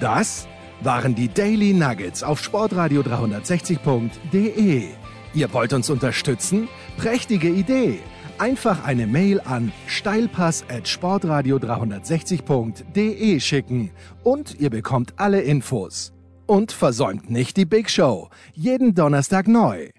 Das 0.00 0.46
waren 0.82 1.14
die 1.14 1.28
Daily 1.28 1.72
Nuggets 1.72 2.22
auf 2.22 2.42
Sportradio 2.42 3.02
360.de. 3.02 4.88
Ihr 5.32 5.52
wollt 5.52 5.72
uns 5.72 5.90
unterstützen? 5.90 6.68
Prächtige 6.96 7.48
Idee! 7.48 8.00
Einfach 8.38 8.84
eine 8.84 9.06
Mail 9.06 9.38
an 9.42 9.70
steilpass 9.86 10.64
at 10.70 10.88
sportradio 10.88 11.58
360.de 11.58 13.38
schicken 13.38 13.90
und 14.24 14.58
ihr 14.58 14.70
bekommt 14.70 15.12
alle 15.16 15.42
Infos. 15.42 16.14
Und 16.46 16.72
versäumt 16.72 17.30
nicht 17.30 17.58
die 17.58 17.66
Big 17.66 17.90
Show. 17.90 18.30
Jeden 18.54 18.94
Donnerstag 18.94 19.46
neu. 19.46 19.90